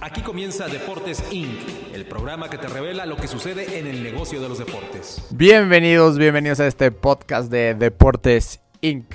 Aquí 0.00 0.20
comienza 0.20 0.68
Deportes 0.68 1.24
Inc., 1.32 1.58
el 1.92 2.06
programa 2.06 2.48
que 2.48 2.56
te 2.56 2.68
revela 2.68 3.04
lo 3.04 3.16
que 3.16 3.26
sucede 3.26 3.80
en 3.80 3.86
el 3.88 4.04
negocio 4.04 4.40
de 4.40 4.48
los 4.48 4.58
deportes. 4.58 5.26
Bienvenidos, 5.30 6.18
bienvenidos 6.18 6.60
a 6.60 6.68
este 6.68 6.92
podcast 6.92 7.50
de 7.50 7.74
Deportes 7.74 8.60
Inc., 8.80 9.12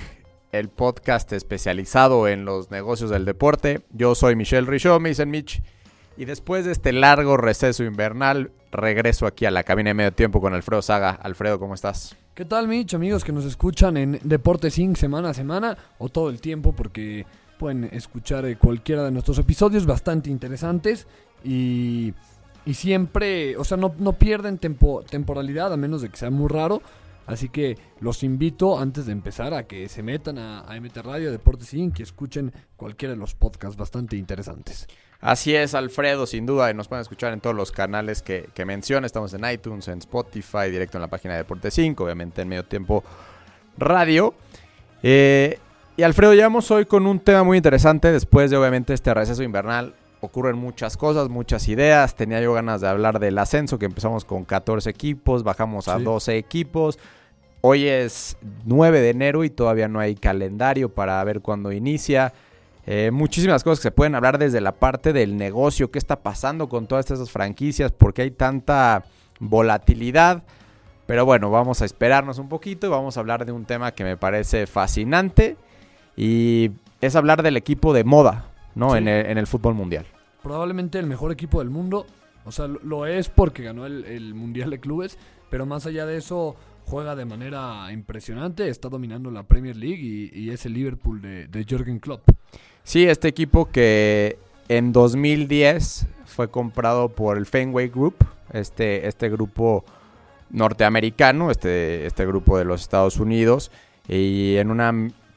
el 0.52 0.68
podcast 0.68 1.32
especializado 1.32 2.28
en 2.28 2.44
los 2.44 2.70
negocios 2.70 3.10
del 3.10 3.24
deporte. 3.24 3.86
Yo 3.92 4.14
soy 4.14 4.36
Michelle 4.36 4.68
Richaud, 4.68 5.00
me 5.00 5.08
dicen 5.08 5.32
Mitch, 5.32 5.64
y 6.18 6.26
después 6.26 6.66
de 6.66 6.74
este 6.74 6.92
largo 6.92 7.38
receso 7.38 7.86
invernal, 7.86 8.52
regreso 8.70 9.26
aquí 9.26 9.46
a 9.46 9.52
la 9.52 9.64
cabina 9.64 9.92
de 9.92 9.94
medio 9.94 10.12
tiempo 10.12 10.42
con 10.42 10.54
Alfredo 10.54 10.82
Saga. 10.82 11.12
Alfredo, 11.12 11.60
¿cómo 11.60 11.76
estás? 11.76 12.18
¿Qué 12.36 12.44
tal, 12.44 12.68
Mitch? 12.68 12.94
Amigos 12.94 13.24
que 13.24 13.32
nos 13.32 13.46
escuchan 13.46 13.96
en 13.96 14.20
Deportes 14.22 14.78
Inc. 14.78 14.98
semana 14.98 15.30
a 15.30 15.34
semana 15.34 15.78
o 15.98 16.10
todo 16.10 16.30
el 16.30 16.42
tiempo, 16.42 16.74
porque 16.74 17.26
pueden 17.58 17.86
escuchar 17.86 18.46
eh, 18.46 18.58
cualquiera 18.58 19.04
de 19.04 19.12
nuestros 19.12 19.38
episodios 19.38 19.86
bastante 19.86 20.30
interesantes 20.30 21.08
y, 21.44 22.14
y 22.66 22.74
siempre, 22.74 23.58
o 23.58 23.64
sea, 23.64 23.78
no, 23.78 23.94
no 23.98 24.14
pierden 24.14 24.58
tempo, 24.58 25.04
temporalidad 25.10 25.74
a 25.74 25.78
menos 25.78 26.02
de 26.02 26.10
que 26.10 26.18
sea 26.18 26.30
muy 26.30 26.50
raro. 26.50 26.82
Así 27.26 27.48
que 27.48 27.78
los 28.02 28.22
invito 28.24 28.78
antes 28.78 29.06
de 29.06 29.14
empezar 29.14 29.54
a 29.54 29.64
que 29.64 29.88
se 29.88 30.04
metan 30.04 30.38
a, 30.38 30.60
a 30.62 30.80
MT 30.80 30.98
Radio 30.98 31.32
Deportes 31.32 31.74
Inc. 31.74 32.00
y 32.00 32.04
escuchen 32.04 32.52
cualquiera 32.76 33.14
de 33.14 33.20
los 33.20 33.34
podcasts 33.34 33.78
bastante 33.78 34.18
interesantes. 34.18 34.88
Así 35.22 35.56
es, 35.56 35.74
Alfredo, 35.74 36.26
sin 36.26 36.46
duda, 36.46 36.70
y 36.70 36.74
nos 36.74 36.90
pueden 36.90 37.02
escuchar 37.02 37.32
en 37.32 37.40
todos 37.40 37.56
los 37.56 37.72
canales 37.72 38.22
que, 38.22 38.50
que 38.54 38.66
menciona. 38.66 39.08
Estamos 39.08 39.34
en 39.34 39.50
iTunes, 39.50 39.88
en 39.88 40.00
Spotify, 40.00 40.70
directo 40.70 40.98
en 40.98 41.02
la 41.02 41.08
página 41.08 41.36
de 41.36 41.40
Deportes 41.40 41.74
5, 41.76 42.04
obviamente 42.04 42.42
en 42.42 42.50
medio 42.50 42.66
tiempo 42.66 43.06
radio. 43.78 44.34
Eh, 45.02 45.60
y 45.96 46.04
Alfredo, 46.04 46.34
llegamos 46.34 46.72
hoy 46.72 46.86
con 46.86 47.06
un 47.06 47.20
tema 47.20 47.44
muy 47.44 47.58
interesante. 47.58 48.12
Después 48.12 48.50
de 48.50 48.58
obviamente 48.58 48.94
este 48.94 49.14
receso 49.14 49.44
invernal, 49.44 49.94
ocurren 50.22 50.58
muchas 50.58 50.98
cosas, 50.98 51.30
muchas 51.30 51.68
ideas. 51.68 52.16
Tenía 52.16 52.42
yo 52.42 52.54
ganas 52.54 52.82
de 52.82 52.88
hablar 52.88 53.20
del 53.20 53.38
ascenso, 53.38 53.78
que 53.78 53.86
empezamos 53.86 54.26
con 54.26 54.44
14 54.44 54.90
equipos, 54.90 55.44
bajamos 55.44 55.88
a 55.88 55.98
Sí. 55.98 56.04
12 56.04 56.38
equipos. 56.38 56.98
Hoy 57.62 57.88
es 57.88 58.38
9 58.66 59.02
de 59.02 59.10
enero 59.12 59.44
y 59.44 59.50
todavía 59.50 59.88
no 59.88 60.00
hay 60.00 60.16
calendario 60.16 60.90
para 60.90 61.24
ver 61.24 61.42
cuándo 61.42 61.72
inicia. 61.72 62.34
Eh, 62.86 63.12
muchísimas 63.14 63.64
cosas 63.64 63.80
que 63.80 63.84
se 63.84 63.92
pueden 63.92 64.16
hablar 64.16 64.38
desde 64.38 64.60
la 64.62 64.74
parte 64.74 65.14
del 65.14 65.38
negocio, 65.38 65.92
qué 65.92 66.00
está 66.00 66.22
pasando 66.22 66.68
con 66.68 66.88
todas 66.88 67.10
estas 67.10 67.32
franquicias, 67.32 67.92
por 67.92 68.14
qué 68.14 68.24
hay 68.24 68.32
tanta 68.32 69.06
volatilidad. 69.40 70.44
Pero 71.06 71.26
bueno, 71.26 71.52
vamos 71.52 71.82
a 71.82 71.86
esperarnos 71.86 72.40
un 72.40 72.50
poquito 72.50 72.88
y 72.88 72.90
vamos 72.90 73.16
a 73.16 73.20
hablar 73.20 73.46
de 73.46 73.52
un 73.52 73.66
tema 73.66 73.92
que 73.94 74.04
me 74.04 74.18
parece 74.18 74.68
fascinante 74.68 75.56
y 76.16 76.72
es 77.02 77.16
hablar 77.16 77.44
del 77.44 77.58
equipo 77.58 77.94
de 77.94 78.04
moda, 78.04 78.46
¿no? 78.76 78.92
Sí. 78.92 78.98
En, 79.00 79.08
el, 79.08 79.26
en 79.26 79.38
el 79.38 79.48
fútbol 79.48 79.74
mundial. 79.76 80.06
Probablemente 80.42 81.00
el 81.00 81.08
mejor 81.08 81.32
equipo 81.32 81.60
del 81.60 81.70
mundo, 81.70 82.06
o 82.46 82.52
sea, 82.52 82.68
lo- 82.68 83.06
es 83.06 83.30
porque 83.30 83.64
ganó 83.64 83.86
el, 83.86 84.06
el 84.06 84.34
Mundial 84.34 84.70
de 84.72 84.80
Clubes, 84.80 85.18
pero 85.50 85.66
más 85.66 85.86
allá 85.86 86.06
de 86.06 86.18
eso 86.18 86.56
juega 86.86 87.16
de 87.16 87.24
manera 87.26 87.92
impresionante, 87.94 88.68
está 88.68 88.90
dominando 88.90 89.32
la 89.32 89.44
Premier 89.44 89.76
League 89.78 90.02
y, 90.02 90.32
y 90.38 90.50
es 90.50 90.66
el 90.66 90.74
Liverpool 90.74 91.22
de, 91.22 91.48
de 91.48 91.64
Jürgen 91.64 92.00
Klopp. 92.00 92.28
Sí, 92.84 93.06
este 93.06 93.30
equipo 93.30 93.70
que 93.72 94.38
en 94.68 94.92
2010 94.92 96.08
fue 96.26 96.50
comprado 96.50 97.08
por 97.10 97.38
el 97.38 97.46
Fenway 97.46 97.88
Group, 97.88 98.16
este, 98.52 99.08
este 99.08 99.30
grupo 99.30 99.86
norteamericano, 100.50 101.52
este, 101.52 102.06
este 102.06 102.26
grupo 102.26 102.58
de 102.58 102.66
los 102.66 102.82
Estados 102.82 103.18
Unidos, 103.18 103.72
y 104.08 104.56
en 104.58 104.70
una 104.70 104.94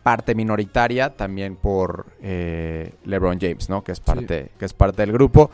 parte 0.07 0.37
minoritaria 0.37 1.17
también 1.17 1.57
por 1.57 2.07
eh, 2.23 2.93
LeBron 3.07 3.41
James, 3.41 3.69
¿no? 3.69 3.83
Que 3.83 3.91
es 3.91 3.99
parte, 3.99 4.53
que 4.57 4.65
es 4.65 4.73
parte 4.73 5.03
del 5.03 5.11
grupo. 5.11 5.51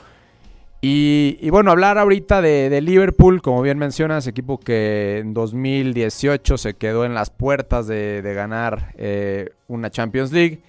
Y, 0.82 1.38
y 1.40 1.48
bueno, 1.48 1.70
hablar 1.70 1.96
ahorita 1.96 2.42
de, 2.42 2.68
de 2.68 2.82
Liverpool, 2.82 3.40
como 3.40 3.62
bien 3.62 3.78
mencionas, 3.78 4.26
equipo 4.26 4.60
que 4.60 5.20
en 5.20 5.32
2018 5.32 6.58
se 6.58 6.74
quedó 6.74 7.06
en 7.06 7.14
las 7.14 7.30
puertas 7.30 7.86
de, 7.86 8.20
de 8.20 8.34
ganar 8.34 8.92
eh, 8.98 9.54
una 9.68 9.88
Champions 9.88 10.32
League 10.32 10.60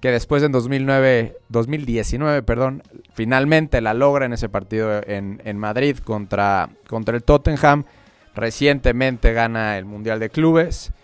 que 0.00 0.10
después 0.10 0.42
en 0.42 0.52
2009, 0.52 1.36
2019, 1.50 2.42
perdón, 2.42 2.84
finalmente 3.12 3.82
la 3.82 3.92
logra 3.92 4.24
en 4.24 4.32
ese 4.32 4.48
partido 4.48 5.02
en, 5.06 5.42
en 5.44 5.58
Madrid 5.58 5.98
contra, 5.98 6.70
contra 6.88 7.14
el 7.14 7.22
Tottenham. 7.22 7.84
Recientemente 8.34 9.34
gana 9.34 9.76
el 9.76 9.84
Mundial 9.84 10.20
de 10.20 10.30
Clubes. 10.30 10.94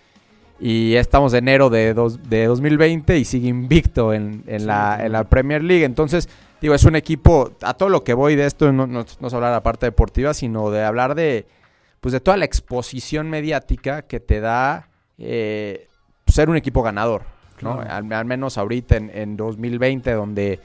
Y 0.65 0.95
estamos 0.95 1.33
en 1.35 1.49
enero 1.49 1.71
de, 1.71 1.93
dos- 1.93 2.23
de 2.31 2.47
2020 2.47 3.19
y 3.19 3.25
sigue 3.25 3.49
invicto 3.49 4.15
en, 4.15 4.45
en 4.47 4.61
Sí, 4.61 4.67
la, 4.67 4.97
sí. 5.01 5.07
en 5.07 5.13
la 5.13 5.25
Premier 5.25 5.61
League. 5.65 5.85
Entonces, 5.85 6.29
digo, 6.61 6.73
es 6.75 6.85
un 6.85 6.95
equipo, 6.95 7.51
a 7.63 7.75
todo 7.75 7.89
lo 7.89 8.05
que 8.05 8.15
voy 8.15 8.37
de 8.37 8.47
esto, 8.47 8.71
no, 8.73 8.87
no, 8.87 9.05
no 9.21 9.27
es 9.29 9.35
hablar 9.35 9.51
de 9.51 9.57
la 9.57 9.63
parte 9.65 9.87
deportiva, 9.87 10.35
sino 10.35 10.71
de 10.71 10.85
hablar 10.85 11.17
de, 11.17 11.47
pues 12.01 12.13
de 12.13 12.21
toda 12.21 12.37
la 12.37 12.45
exposición 12.45 13.29
mediática 13.29 14.03
que 14.03 14.21
te 14.21 14.39
da 14.39 14.89
eh, 15.19 15.89
ser 16.29 16.49
un 16.49 16.57
equipo 16.57 16.83
ganador. 16.85 17.23
¿no? 17.61 17.79
Claro. 17.79 17.91
Al, 17.91 18.13
al 18.13 18.25
menos 18.25 18.57
ahorita 18.57 18.97
en, 18.97 19.11
en 19.13 19.37
2020, 19.37 20.13
donde 20.13 20.61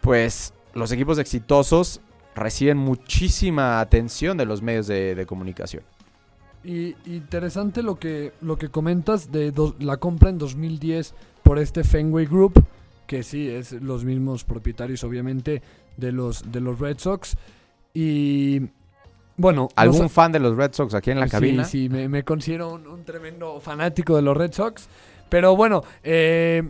pues 0.00 0.54
los 0.72 0.90
equipos 0.92 1.18
exitosos 1.18 2.00
reciben 2.34 2.78
muchísima 2.78 3.80
atención 3.80 4.38
de 4.38 4.46
los 4.46 4.62
medios 4.62 4.86
de, 4.86 5.14
de 5.14 5.26
comunicación. 5.26 5.82
Y 6.64 6.94
interesante 7.06 7.82
lo 7.82 7.96
que, 7.98 8.32
lo 8.40 8.56
que 8.58 8.68
comentas 8.68 9.30
de 9.32 9.50
dos- 9.52 9.74
la 9.78 9.96
compra 9.98 10.30
en 10.30 10.38
2010 10.38 11.14
por 11.42 11.58
este 11.58 11.84
Fenway 11.84 12.26
Group, 12.26 12.62
que 13.06 13.22
sí, 13.22 13.48
es 13.48 13.72
los 13.72 14.04
mismos 14.04 14.44
propietarios 14.44 15.02
obviamente 15.04 15.62
de 15.96 16.12
los, 16.12 16.50
de 16.52 16.60
los 16.60 16.78
Red 16.78 16.98
Sox. 16.98 17.36
Y 17.94 18.60
bueno, 19.36 19.68
¿Algún 19.76 20.10
fan 20.10 20.32
de 20.32 20.40
los 20.40 20.56
Red 20.56 20.72
Sox 20.74 20.94
aquí 20.94 21.10
en 21.10 21.20
la 21.20 21.26
Sí, 21.26 21.30
cabina? 21.30 21.64
Sí, 21.64 21.88
me, 21.88 22.08
me 22.08 22.24
considero 22.24 22.72
un, 22.74 22.86
un 22.86 23.04
tremendo 23.04 23.60
fanático 23.60 24.16
de 24.16 24.22
los 24.22 24.36
Red 24.36 24.52
Sox. 24.52 24.88
Pero 25.30 25.54
bueno, 25.56 25.84
eh, 26.02 26.68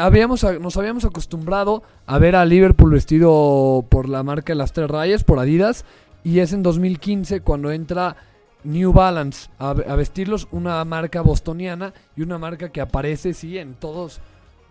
habíamos, 0.00 0.42
nos 0.60 0.76
habíamos 0.76 1.04
acostumbrado 1.04 1.82
a 2.06 2.18
ver 2.18 2.36
a 2.36 2.44
Liverpool 2.44 2.90
vestido 2.92 3.84
por 3.88 4.08
la 4.08 4.22
marca 4.22 4.52
de 4.52 4.56
las 4.56 4.72
tres 4.72 4.88
rayas, 4.90 5.24
por 5.24 5.38
Adidas. 5.38 5.84
Y 6.24 6.38
es 6.38 6.52
en 6.54 6.62
2015 6.62 7.42
cuando 7.42 7.70
entra 7.70 8.16
New 8.64 8.92
Balance 8.92 9.50
a, 9.58 9.72
vestirlos, 9.72 10.48
una 10.50 10.84
marca 10.84 11.20
bostoniana 11.20 11.92
y 12.16 12.22
una 12.22 12.38
marca 12.38 12.70
que 12.70 12.80
aparece, 12.80 13.34
sí, 13.34 13.58
en 13.58 13.74
todos 13.74 14.20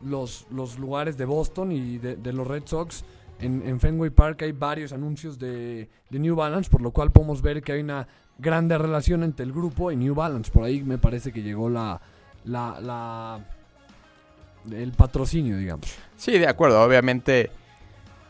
los, 0.03 0.47
los 0.51 0.79
lugares 0.79 1.17
de 1.17 1.25
Boston 1.25 1.71
y 1.71 1.97
de, 1.99 2.15
de 2.15 2.33
los 2.33 2.47
Red 2.47 2.63
Sox. 2.65 3.05
En, 3.39 3.61
en 3.65 3.79
Fenway 3.79 4.09
Park 4.09 4.41
hay 4.43 4.51
varios 4.51 4.93
anuncios 4.93 5.37
de, 5.37 5.89
de 6.09 6.19
New 6.19 6.35
Balance, 6.35 6.69
por 6.69 6.81
lo 6.81 6.91
cual 6.91 7.11
podemos 7.11 7.41
ver 7.41 7.61
que 7.61 7.73
hay 7.73 7.81
una 7.81 8.07
grande 8.37 8.77
relación 8.77 9.23
entre 9.23 9.45
el 9.45 9.51
grupo 9.51 9.91
y 9.91 9.95
New 9.95 10.15
Balance. 10.15 10.51
Por 10.51 10.63
ahí 10.63 10.81
me 10.83 10.97
parece 10.97 11.31
que 11.31 11.41
llegó 11.41 11.69
la, 11.69 12.01
la, 12.45 12.79
la 12.81 13.39
el 14.71 14.91
patrocinio, 14.93 15.57
digamos. 15.57 15.93
Sí, 16.15 16.37
de 16.37 16.47
acuerdo. 16.47 16.81
Obviamente, 16.81 17.51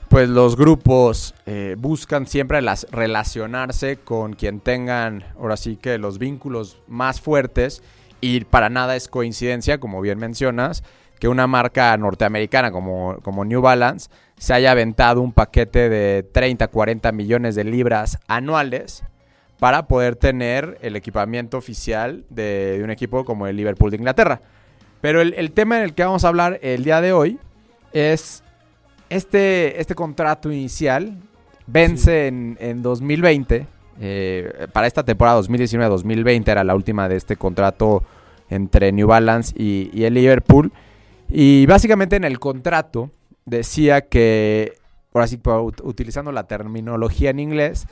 pues 0.09 0.29
los 0.29 0.55
grupos 0.55 1.33
eh, 1.45 1.75
buscan 1.77 2.27
siempre 2.27 2.61
las, 2.61 2.87
relacionarse 2.91 3.97
con 3.97 4.33
quien 4.33 4.59
tengan, 4.59 5.25
ahora 5.39 5.57
sí 5.57 5.77
que 5.77 5.97
los 5.97 6.19
vínculos 6.19 6.79
más 6.87 7.21
fuertes. 7.21 7.81
Y 8.21 8.41
para 8.45 8.69
nada 8.69 8.95
es 8.95 9.07
coincidencia, 9.07 9.79
como 9.79 9.99
bien 9.99 10.17
mencionas, 10.17 10.83
que 11.19 11.27
una 11.27 11.47
marca 11.47 11.95
norteamericana 11.97 12.71
como, 12.71 13.17
como 13.21 13.43
New 13.43 13.61
Balance 13.61 14.09
se 14.37 14.53
haya 14.53 14.71
aventado 14.71 15.21
un 15.21 15.33
paquete 15.33 15.89
de 15.89 16.23
30, 16.23 16.67
40 16.67 17.11
millones 17.11 17.55
de 17.55 17.63
libras 17.63 18.19
anuales 18.27 19.03
para 19.59 19.87
poder 19.87 20.15
tener 20.15 20.77
el 20.81 20.95
equipamiento 20.95 21.57
oficial 21.57 22.25
de, 22.29 22.81
un 22.83 22.91
equipo 22.91 23.25
como 23.25 23.47
el 23.47 23.55
Liverpool 23.55 23.91
de 23.91 23.97
Inglaterra. 23.97 24.41
Pero 25.01 25.21
el 25.21 25.51
tema 25.51 25.77
en 25.77 25.83
el 25.83 25.93
que 25.93 26.03
vamos 26.03 26.23
a 26.23 26.29
hablar 26.29 26.59
el 26.61 26.83
día 26.83 27.01
de 27.01 27.11
hoy 27.11 27.39
es 27.93 28.43
este, 29.15 29.79
este 29.79 29.95
contrato 29.95 30.51
inicial 30.51 31.17
vence 31.67 32.27
en, 32.27 32.57
en 32.59 32.81
2020. 32.81 33.67
eh, 33.99 34.67
para 34.73 34.87
esta 34.87 35.03
temporada 35.03 35.39
2019-2020 35.41 36.47
era 36.49 36.63
la 36.63 36.75
última 36.75 37.07
de 37.07 37.15
este 37.15 37.35
contrato 37.37 38.03
entre 38.49 38.91
New 38.91 39.07
Balance 39.07 39.53
y, 39.57 39.89
y 39.93 40.03
el 40.05 40.13
Liverpool. 40.15 40.71
Y 41.29 41.65
básicamente 41.65 42.15
en 42.15 42.23
el 42.23 42.39
contrato 42.39 43.09
decía 43.45 44.01
que, 44.01 44.73
ahora 45.13 45.27
sí, 45.27 45.39
utilizando 45.83 46.31
la 46.31 46.43
terminología 46.43 47.29
en 47.29 47.39
inglés, 47.39 47.85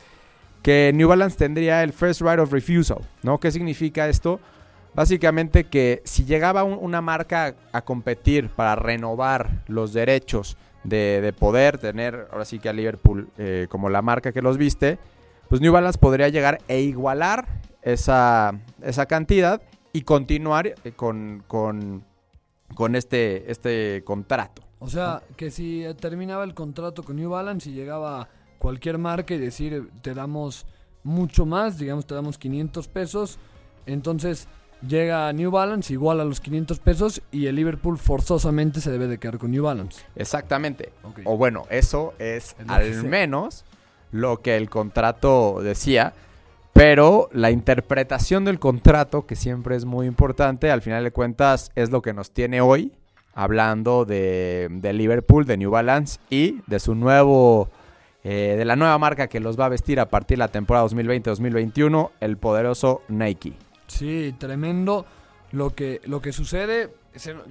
que 0.62 0.92
New 0.94 1.08
Balance 1.08 1.38
tendría 1.38 1.82
el 1.84 1.94
first 1.94 2.22
right 2.22 2.40
of 2.40 2.52
refusal, 2.52 3.00
¿no? 3.24 3.40
¿Qué 3.40 3.52
significa 3.52 4.08
esto? 4.10 4.40
Básicamente 4.94 5.64
que 5.64 6.02
si 6.04 6.26
llegaba 6.26 6.64
un- 6.64 6.78
una 6.82 7.02
marca 7.02 7.56
a 7.72 7.82
competir 7.82 8.50
para 8.50 8.76
renovar 8.76 9.64
los 9.68 9.94
derechos 9.94 10.58
de, 10.84 11.22
de 11.22 11.34
poder 11.34 11.78
tener, 11.78 12.28
ahora 12.32 12.46
sí 12.46 12.60
que 12.60 12.70
a 12.70 12.74
Liverpool 12.74 13.30
eh, 13.38 13.68
como 13.70 13.90
la 13.90 14.02
marca 14.02 14.32
que 14.32 14.42
los 14.42 14.58
viste, 14.58 15.00
pues 15.50 15.62
New 15.62 15.74
Balance 15.74 16.00
podría 16.00 16.30
llegar 16.30 16.60
e 16.68 16.82
igualar 16.82 17.46
esa, 17.82 18.60
esa 18.82 19.06
cantidad 19.06 19.62
y 19.94 20.02
continuar 20.02 20.68
eh, 20.68 20.92
con, 20.96 21.44
con, 21.48 22.04
con 22.74 22.96
este, 22.96 23.52
este 23.52 24.04
contrato. 24.06 24.64
O 24.80 24.90
sea, 24.90 25.22
que 25.38 25.52
si 25.52 25.84
eh, 25.84 25.94
terminaba 25.94 26.44
el 26.44 26.54
contrato 26.54 27.04
con 27.04 27.18
New 27.18 27.30
Balance 27.30 27.70
y 27.70 27.74
llegaba 27.74 28.30
cualquier 28.58 28.98
marca 28.98 29.34
y 29.34 29.38
decir, 29.38 29.90
te 30.02 30.14
damos 30.14 30.66
mucho 31.04 31.46
más, 31.46 31.78
digamos, 31.78 32.06
te 32.06 32.16
damos 32.16 32.38
500 32.38 32.88
pesos, 32.88 33.40
entonces 33.86 34.48
llega 34.88 35.32
New 35.34 35.52
Balance 35.52 35.94
igual 35.94 36.20
a 36.20 36.26
los 36.26 36.40
500 36.40 36.80
pesos 36.80 37.22
y 37.32 37.48
el 37.48 37.56
Liverpool 37.56 37.98
forzosamente 37.98 38.82
se 38.82 38.92
debe 38.92 39.08
de 39.08 39.18
quedar 39.18 39.38
con 39.38 39.52
New 39.52 39.64
Balance. 39.64 40.04
Exactamente. 40.16 40.92
O 41.26 41.38
bueno, 41.38 41.66
eso 41.70 42.14
es 42.20 42.56
al 42.68 43.04
menos 43.04 43.66
lo 44.12 44.42
que 44.42 44.58
el 44.58 44.70
contrato 44.70 45.62
decía. 45.62 46.14
Pero 46.74 47.30
la 47.34 47.52
interpretación 47.52 48.46
del 48.46 48.58
contrato, 48.58 49.26
que 49.26 49.36
siempre 49.36 49.76
es 49.76 49.84
muy 49.84 50.08
importante, 50.08 50.72
al 50.72 50.82
final 50.82 51.04
de 51.04 51.12
cuentas 51.12 51.70
es 51.76 51.92
lo 51.92 52.02
que 52.02 52.14
nos 52.14 52.32
tiene 52.32 52.62
hoy 52.62 52.94
hablando 53.34 54.06
de, 54.06 54.68
de 54.70 54.94
Liverpool, 54.94 55.46
de 55.46 55.58
New 55.58 55.72
Balance 55.72 56.20
y 56.30 56.62
de 56.68 56.80
su 56.80 56.96
nuevo, 56.96 57.70
eh, 58.24 58.56
de 58.58 58.66
la 58.66 58.76
nueva 58.76 58.98
marca 58.98 59.28
que 59.28 59.40
los 59.40 59.60
va 59.60 59.66
a 59.66 59.70
vestir 59.70 60.00
a 60.00 60.10
partir 60.10 60.38
de 60.38 60.40
la 60.40 60.48
temporada 60.50 60.86
2020-2021, 60.88 62.12
el 62.20 62.38
poderoso 62.38 63.02
Nike. 63.08 63.54
Sí, 63.98 64.34
tremendo 64.38 65.06
lo 65.52 65.76
que, 65.76 66.00
lo 66.06 66.22
que 66.22 66.32
sucede. 66.32 66.90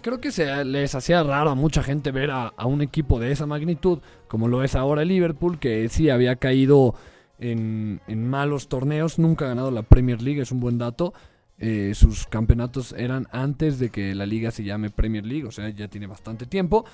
Creo 0.00 0.20
que 0.20 0.32
se 0.32 0.64
les 0.64 0.94
hacía 0.94 1.22
raro 1.22 1.50
a 1.50 1.54
mucha 1.54 1.82
gente 1.82 2.10
ver 2.12 2.31
a, 2.31 2.46
a 2.56 2.66
un 2.66 2.81
equipo 2.81 3.20
de 3.20 3.31
esa 3.31 3.44
magnitud, 3.46 3.98
como 4.26 4.48
lo 4.48 4.64
es 4.64 4.75
ahora 4.75 5.02
el 5.02 5.08
Liverpool, 5.08 5.58
que 5.58 5.88
sí 5.90 6.08
había 6.08 6.37
caído 6.37 6.94
en, 7.38 8.00
en 8.08 8.26
malos 8.28 8.69
torneos, 8.69 9.19
nunca 9.19 9.44
ha 9.44 9.48
ganado 9.48 9.70
la 9.70 9.82
Premier 9.82 10.22
League, 10.22 10.40
es 10.40 10.50
un 10.50 10.60
buen 10.60 10.78
dato. 10.78 11.12
Eh, 11.58 11.92
sus 11.94 12.26
campeonatos 12.26 12.94
eran 12.96 13.28
antes 13.32 13.78
de 13.78 13.90
que 13.90 14.14
la 14.14 14.25
liga 14.25 14.50
se 14.50 14.64
llame 14.64 14.88
Premier 14.88 15.26
League, 15.26 15.46
o 15.46 15.50
sea, 15.52 15.69
ya 15.69 15.88
tiene 15.88 16.06
bastante 16.06 16.46
tiempo. 16.46 16.87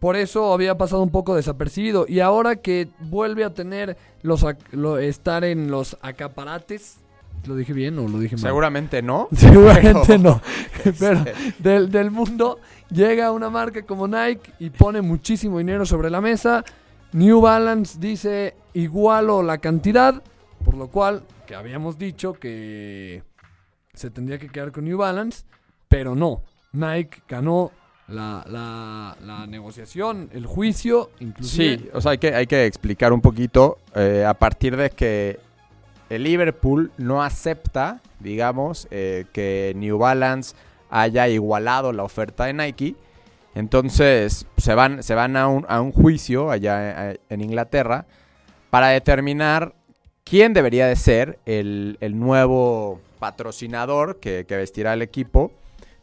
Por 0.00 0.16
eso 0.16 0.52
había 0.52 0.76
pasado 0.76 1.04
un 1.04 1.10
poco 1.10 1.36
desapercibido. 1.36 2.06
Y 2.08 2.18
ahora 2.18 2.56
que 2.56 2.88
vuelve 2.98 3.44
a 3.44 3.54
tener 3.54 3.96
los 4.22 4.44
lo- 4.72 4.98
estar 4.98 5.44
en 5.44 5.70
los 5.70 5.96
acaparates. 6.02 6.98
¿Lo 7.46 7.56
dije 7.56 7.72
bien 7.72 7.98
o 7.98 8.06
lo 8.08 8.18
dije 8.20 8.36
mal? 8.36 8.42
Seguramente 8.44 9.02
no. 9.02 9.28
Seguramente 9.32 10.00
pero- 10.06 10.18
no. 10.18 10.42
Pero 10.98 11.18
Este, 11.20 11.34
del, 11.58 11.90
del 11.90 12.10
mundo 12.10 12.58
llega 12.90 13.30
una 13.32 13.50
marca 13.50 13.82
como 13.82 14.06
Nike 14.08 14.52
y 14.58 14.70
pone 14.70 15.02
muchísimo 15.02 15.58
dinero 15.58 15.84
sobre 15.86 16.10
la 16.10 16.20
mesa. 16.20 16.64
New 17.12 17.40
Balance 17.40 17.98
dice 18.00 18.54
igualo 18.74 19.42
la 19.42 19.58
cantidad, 19.58 20.22
por 20.64 20.74
lo 20.74 20.88
cual 20.88 21.22
que 21.46 21.54
habíamos 21.54 21.98
dicho 21.98 22.32
que 22.34 23.22
se 23.92 24.10
tendría 24.10 24.38
que 24.38 24.48
quedar 24.48 24.72
con 24.72 24.84
New 24.84 24.98
Balance, 24.98 25.44
pero 25.88 26.14
no. 26.14 26.42
Nike 26.72 27.22
ganó 27.28 27.70
la, 28.08 28.44
la- 28.48 29.16
la 29.24 29.46
negociación, 29.46 30.30
el 30.32 30.46
juicio, 30.46 31.10
inclusive. 31.20 31.78
Sí, 31.78 31.88
o 31.92 32.00
sea, 32.00 32.12
hay 32.12 32.18
que, 32.18 32.34
hay 32.34 32.46
que 32.46 32.64
explicar 32.66 33.12
un 33.12 33.20
poquito 33.20 33.78
eh, 33.94 34.24
a 34.26 34.34
partir 34.34 34.76
de 34.76 34.90
que 34.90 35.38
el 36.12 36.24
Liverpool 36.24 36.92
no 36.98 37.22
acepta, 37.22 38.02
digamos, 38.20 38.86
eh, 38.90 39.24
que 39.32 39.72
New 39.76 39.96
Balance 39.96 40.54
haya 40.90 41.26
igualado 41.28 41.90
la 41.94 42.04
oferta 42.04 42.44
de 42.44 42.52
Nike. 42.52 42.96
Entonces 43.54 44.46
se 44.58 44.74
van, 44.74 45.02
se 45.02 45.14
van 45.14 45.38
a, 45.38 45.48
un, 45.48 45.92
juicio 45.92 46.50
allá 46.50 47.12
eh, 47.12 47.20
en 47.30 47.40
Inglaterra 47.40 48.04
para 48.68 48.88
determinar 48.88 49.74
quién 50.22 50.52
debería 50.52 50.86
de 50.86 50.96
ser 50.96 51.38
el, 51.46 51.96
nuevo 52.14 53.00
patrocinador 53.18 54.20
que, 54.20 54.44
vestirá 54.46 54.92
el 54.92 55.00
equipo 55.00 55.50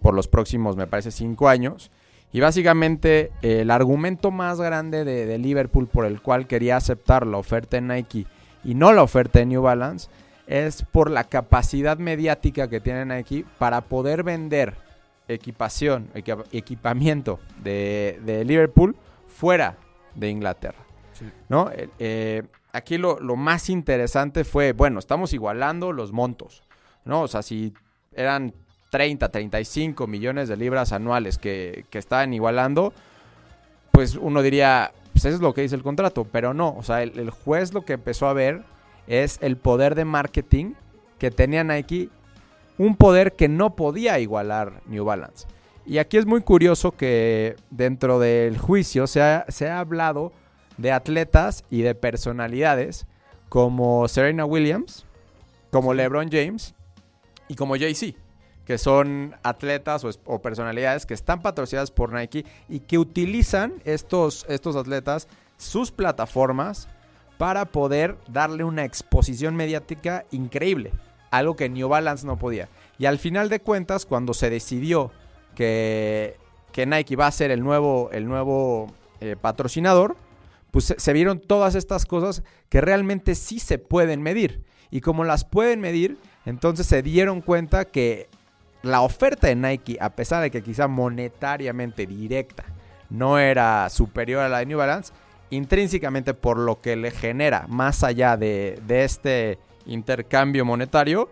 por 0.02 0.16
los 0.16 0.28
próximos, 0.28 0.76
me 0.76 0.88
parece, 0.88 1.12
cinco 1.12 1.50
años. 1.50 1.92
Y 2.34 2.40
básicamente 2.40 3.32
el 3.44 3.70
argumento 3.70 4.32
más 4.32 4.60
grande 4.60 5.06
de, 5.06 5.28
de 5.28 5.38
Liverpool 5.38 5.88
por 5.88 6.06
el 6.06 6.20
cual 6.20 6.48
quería 6.48 6.78
aceptar 6.78 7.28
la 7.28 7.38
oferta 7.38 7.78
de 7.78 7.82
Nike 7.82 8.26
y 8.64 8.76
no 8.76 8.92
la 8.94 9.04
oferta 9.04 9.40
de 9.40 9.46
New 9.46 9.62
Balance 9.62 10.10
es 10.48 10.84
por 10.84 11.10
la 11.12 11.26
capacidad 11.26 11.98
mediática 11.98 12.68
que 12.70 12.80
tiene 12.80 13.06
Nike 13.06 13.46
para 13.60 13.82
poder 13.82 14.24
vender 14.24 14.74
equipación, 15.28 16.10
equi- 16.16 16.44
equipamiento 16.52 17.40
de, 17.64 18.20
de 18.26 18.44
Liverpool 18.46 18.96
fuera 19.28 19.78
de 20.16 20.30
Inglaterra. 20.30 20.80
Sí. 21.14 21.26
¿no? 21.50 21.70
Eh, 21.72 21.90
eh, 22.00 22.44
aquí 22.74 22.98
lo, 22.98 23.20
lo 23.20 23.36
más 23.36 23.70
interesante 23.70 24.44
fue, 24.44 24.74
bueno, 24.74 25.00
estamos 25.00 25.34
igualando 25.34 25.92
los 25.92 26.12
montos, 26.12 26.64
¿no? 27.06 27.22
O 27.22 27.28
sea, 27.28 27.44
si 27.44 27.74
eran 28.14 28.54
30, 28.90 29.30
35 29.30 30.08
millones 30.08 30.50
de 30.50 30.58
libras 30.58 30.92
anuales 30.94 31.38
que, 31.38 31.86
que 31.92 32.00
estaban 32.00 32.34
igualando, 32.34 32.92
pues 33.92 34.16
uno 34.16 34.42
diría, 34.42 34.92
pues 35.19 35.33
eso 35.33 35.36
es 35.36 35.42
lo 35.42 35.54
que 35.54 35.63
dice 35.63 35.75
el 35.75 35.83
contrato, 35.83 36.25
pero 36.31 36.54
no, 36.54 36.74
o 36.77 36.81
sea, 36.81 37.04
el, 37.04 37.19
el 37.19 37.30
juez 37.30 37.74
lo 37.74 37.83
que 37.83 37.92
empezó 37.92 38.27
a 38.27 38.33
ver 38.33 38.63
es 39.06 39.38
el 39.42 39.57
poder 39.57 39.94
de 39.95 40.06
marketing 40.06 40.75
que 41.18 41.30
tenía 41.30 41.62
Nike, 41.66 42.07
un 42.77 42.95
poder 42.95 43.33
que 43.33 43.50
no 43.50 43.75
podía 43.75 44.18
igualar 44.19 44.81
New 44.86 45.04
Balance. 45.04 45.45
Y 45.86 45.98
aquí 45.98 46.16
es 46.16 46.25
muy 46.25 46.39
curioso 46.39 46.94
que 46.94 47.57
dentro 47.69 48.18
del 48.18 48.57
juicio 48.57 49.07
se 49.07 49.21
ha, 49.21 49.44
se 49.50 49.68
ha 49.68 49.81
hablado 49.81 50.31
de 50.77 50.94
atletas 50.94 51.66
y 51.69 51.81
de 51.81 51.95
personalidades 51.95 53.06
como 53.50 54.07
Serena 54.07 54.45
Williams, 54.45 55.06
como 55.69 55.94
LeBron 55.94 56.30
James 56.31 56.75
y 57.50 57.56
como 57.56 57.75
Jay-Z, 57.75 58.18
que 58.69 58.77
son 58.77 59.36
atletas 59.42 60.04
o, 60.04 60.10
es- 60.10 60.19
o 60.25 60.44
personalidades 60.44 61.07
que 61.07 61.16
están 61.16 61.42
patrocinadas 61.42 61.89
por 61.89 62.13
Nike 62.13 62.45
y 62.69 62.81
que 62.81 63.00
utilizan 63.00 63.74
estos, 63.83 64.45
estos 64.48 64.75
atletas 64.75 65.27
sus 65.57 65.89
plataformas 65.89 66.88
para 67.39 67.66
poder 67.66 68.16
darle 68.27 68.63
una 68.63 68.86
exposición 68.86 69.56
mediática 69.56 70.24
increíble, 70.30 70.92
algo 71.31 71.56
que 71.56 71.68
New 71.68 71.89
Balance 71.89 72.27
no 72.27 72.38
podía. 72.38 72.69
Y 73.00 73.07
al 73.07 73.18
final 73.18 73.50
de 73.50 73.60
cuentas, 73.60 74.06
cuando 74.06 74.36
se 74.36 74.51
decidió 74.51 75.10
que, 75.56 76.38
que 76.71 76.86
Nike 76.86 77.16
va 77.16 77.25
a 77.25 77.31
ser 77.31 77.50
el 77.50 77.63
nuevo, 77.63 78.12
el 78.12 78.27
nuevo 78.27 78.94
eh, 79.19 79.36
patrocinador, 79.36 80.16
pues 80.69 80.94
se 80.95 81.13
vieron 81.13 81.39
todas 81.39 81.74
estas 81.74 82.06
cosas 82.06 82.44
que 82.69 82.81
realmente 82.81 83.33
sí 83.33 83.57
se 83.57 83.80
pueden 83.80 84.21
medir. 84.21 84.63
Y 84.92 85.01
como 85.01 85.24
las 85.24 85.44
pueden 85.44 85.81
medir, 85.81 86.19
entonces 86.45 86.86
se 86.86 87.01
dieron 87.01 87.42
cuenta 87.42 87.86
que 87.86 88.30
la 88.84 89.02
oferta 89.02 89.48
de 89.48 89.56
Nike, 89.56 89.98
a 90.00 90.10
pesar 90.12 90.42
de 90.42 90.52
que 90.52 90.62
quizá 90.62 90.88
monetariamente 90.88 92.06
directa 92.06 92.64
no 93.10 93.40
era 93.40 93.90
superior 93.90 94.42
a 94.44 94.50
la 94.50 94.60
de 94.60 94.68
New 94.68 94.78
Balance, 94.78 95.12
intrínsecamente 95.50 96.34
por 96.34 96.58
lo 96.58 96.80
que 96.80 96.96
le 96.96 97.12
genera 97.12 97.66
más 97.68 98.04
allá 98.04 98.38
de, 98.38 98.80
de 98.86 99.04
este 99.04 99.57
intercambio 99.86 100.64
monetario, 100.64 101.30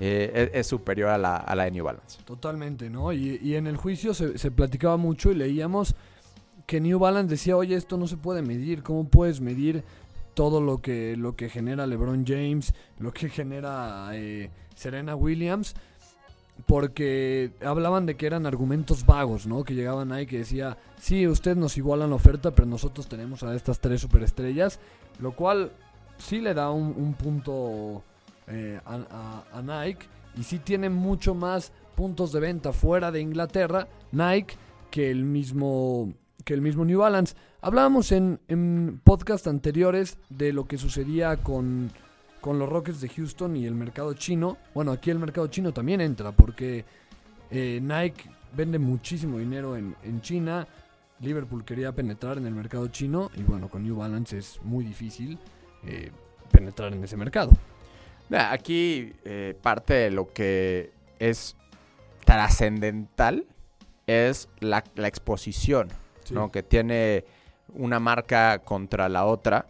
eh, 0.00 0.50
es, 0.52 0.60
es 0.60 0.66
superior 0.66 1.10
a 1.10 1.18
la, 1.18 1.36
a 1.36 1.54
la 1.54 1.64
de 1.64 1.70
New 1.70 1.84
Balance. 1.84 2.18
Totalmente, 2.24 2.90
¿no? 2.90 3.12
Y, 3.12 3.38
y 3.42 3.54
en 3.54 3.66
el 3.66 3.76
juicio 3.76 4.12
se, 4.12 4.38
se 4.38 4.50
platicaba 4.50 4.96
mucho 4.96 5.30
y 5.30 5.36
leíamos 5.36 5.94
que 6.66 6.80
New 6.80 6.98
Balance 6.98 7.30
decía, 7.30 7.56
oye, 7.56 7.76
esto 7.76 7.96
no 7.96 8.06
se 8.06 8.16
puede 8.16 8.42
medir, 8.42 8.82
¿cómo 8.82 9.08
puedes 9.08 9.40
medir 9.40 9.84
todo 10.34 10.60
lo 10.60 10.78
que, 10.78 11.16
lo 11.16 11.36
que 11.36 11.48
genera 11.48 11.86
LeBron 11.86 12.24
James, 12.26 12.74
lo 12.98 13.12
que 13.12 13.28
genera 13.28 14.10
eh, 14.12 14.50
Serena 14.74 15.14
Williams? 15.14 15.74
Porque 16.66 17.52
hablaban 17.64 18.06
de 18.06 18.16
que 18.16 18.26
eran 18.26 18.46
argumentos 18.46 19.06
vagos, 19.06 19.46
¿no? 19.46 19.64
Que 19.64 19.74
llegaban 19.74 20.12
ahí 20.12 20.26
que 20.26 20.38
decía, 20.38 20.76
sí, 20.98 21.26
ustedes 21.26 21.56
nos 21.56 21.76
igualan 21.76 22.10
la 22.10 22.16
oferta, 22.16 22.52
pero 22.52 22.66
nosotros 22.66 23.08
tenemos 23.08 23.42
a 23.42 23.54
estas 23.54 23.80
tres 23.80 24.00
superestrellas, 24.00 24.80
lo 25.18 25.32
cual 25.32 25.72
sí 26.18 26.40
le 26.40 26.54
da 26.54 26.70
un, 26.70 26.94
un 26.96 27.14
punto 27.14 28.02
eh, 28.46 28.80
a 28.84 29.62
Nike 29.62 30.06
y 30.36 30.42
sí 30.42 30.58
tiene 30.58 30.90
mucho 30.90 31.34
más 31.34 31.72
puntos 31.94 32.32
de 32.32 32.40
venta 32.40 32.72
fuera 32.72 33.10
de 33.10 33.20
Inglaterra, 33.20 33.88
Nike, 34.12 34.56
que 34.90 35.10
el 35.10 35.24
mismo, 35.24 36.12
que 36.44 36.54
el 36.54 36.62
mismo 36.62 36.84
New 36.84 37.00
Balance. 37.00 37.34
Hablábamos 37.60 38.12
en, 38.12 38.40
en 38.48 39.00
podcast 39.04 39.46
anteriores 39.46 40.18
de 40.30 40.52
lo 40.52 40.66
que 40.66 40.78
sucedía 40.78 41.36
con, 41.36 41.90
con 42.40 42.58
los 42.58 42.68
Rockets 42.68 43.00
de 43.00 43.08
Houston 43.08 43.56
y 43.56 43.66
el 43.66 43.74
mercado 43.74 44.14
chino. 44.14 44.56
Bueno, 44.74 44.92
aquí 44.92 45.10
el 45.10 45.18
mercado 45.18 45.46
chino 45.48 45.72
también 45.72 46.00
entra 46.00 46.32
porque 46.32 46.84
eh, 47.50 47.80
Nike 47.82 48.30
vende 48.56 48.78
muchísimo 48.78 49.38
dinero 49.38 49.76
en, 49.76 49.94
en 50.02 50.20
China. 50.20 50.66
Liverpool 51.20 51.64
quería 51.64 51.92
penetrar 51.92 52.38
en 52.38 52.46
el 52.46 52.54
mercado 52.54 52.88
chino 52.88 53.30
y 53.36 53.42
bueno, 53.42 53.68
con 53.68 53.82
New 53.82 53.96
Balance 53.96 54.38
es 54.38 54.58
muy 54.62 54.84
difícil 54.84 55.38
eh, 55.84 56.10
penetrar 56.50 56.94
en 56.94 57.04
ese 57.04 57.16
mercado. 57.16 57.52
Aquí 58.30 59.12
eh, 59.24 59.54
parte 59.60 59.94
de 59.94 60.10
lo 60.10 60.32
que 60.32 60.92
es 61.18 61.56
trascendental 62.24 63.44
es 64.06 64.48
la, 64.60 64.82
la 64.94 65.08
exposición 65.08 65.88
¿no? 66.30 66.50
que 66.50 66.62
tiene 66.62 67.24
una 67.74 68.00
marca 68.00 68.60
contra 68.60 69.08
la 69.08 69.26
otra. 69.26 69.66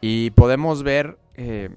Y 0.00 0.30
podemos 0.30 0.82
ver... 0.82 1.18
eh, 1.34 1.70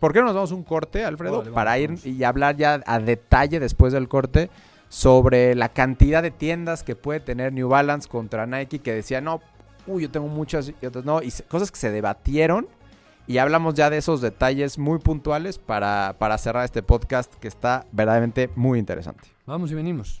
¿Por 0.00 0.14
qué 0.14 0.20
no 0.20 0.26
nos 0.26 0.34
damos 0.34 0.52
un 0.52 0.64
corte, 0.64 1.04
Alfredo? 1.04 1.44
Para 1.52 1.78
ir 1.78 1.98
y 2.04 2.24
hablar 2.24 2.56
ya 2.56 2.82
a 2.86 2.98
detalle 2.98 3.60
después 3.60 3.92
del 3.92 4.08
corte 4.08 4.50
sobre 4.88 5.54
la 5.54 5.68
cantidad 5.68 6.22
de 6.22 6.30
tiendas 6.30 6.82
que 6.82 6.96
puede 6.96 7.20
tener 7.20 7.52
New 7.52 7.68
Balance 7.68 8.08
contra 8.08 8.46
Nike, 8.46 8.80
que 8.80 8.94
decía, 8.94 9.20
no, 9.20 9.40
uy, 9.86 10.02
yo 10.02 10.10
tengo 10.10 10.26
muchas 10.26 10.72
y 10.80 10.86
otras 10.86 11.04
no, 11.04 11.22
y 11.22 11.30
cosas 11.48 11.70
que 11.70 11.78
se 11.78 11.90
debatieron. 11.90 12.66
Y 13.26 13.38
hablamos 13.38 13.74
ya 13.74 13.90
de 13.90 13.98
esos 13.98 14.22
detalles 14.22 14.78
muy 14.78 14.98
puntuales 14.98 15.58
para, 15.58 16.16
para 16.18 16.36
cerrar 16.38 16.64
este 16.64 16.82
podcast 16.82 17.32
que 17.34 17.46
está 17.46 17.86
verdaderamente 17.92 18.50
muy 18.56 18.78
interesante. 18.78 19.28
Vamos 19.46 19.70
y 19.70 19.74
venimos. 19.74 20.20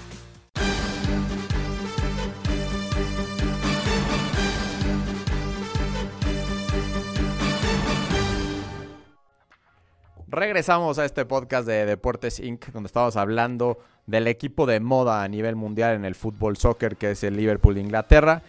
Regresamos 10.31 10.97
a 10.97 11.03
este 11.03 11.25
podcast 11.25 11.67
de 11.67 11.85
Deportes 11.85 12.39
Inc., 12.39 12.67
donde 12.67 12.87
estamos 12.87 13.17
hablando 13.17 13.79
del 14.07 14.27
equipo 14.27 14.65
de 14.65 14.79
moda 14.79 15.23
a 15.23 15.27
nivel 15.27 15.57
mundial 15.57 15.93
en 15.93 16.05
el 16.05 16.15
fútbol 16.15 16.55
soccer, 16.55 16.95
que 16.95 17.11
es 17.11 17.23
el 17.25 17.35
Liverpool 17.35 17.75
de 17.75 17.81
Inglaterra. 17.81 18.41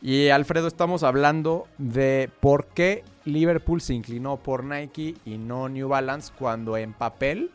Y 0.00 0.28
Alfredo, 0.28 0.68
estamos 0.68 1.02
hablando 1.02 1.66
de 1.76 2.30
por 2.38 2.66
qué 2.66 3.02
Liverpool 3.24 3.80
se 3.80 3.94
inclinó 3.94 4.36
por 4.36 4.62
Nike 4.62 5.16
y 5.24 5.38
no 5.38 5.68
New 5.68 5.88
Balance, 5.88 6.32
cuando 6.38 6.76
en 6.76 6.92
papel 6.92 7.50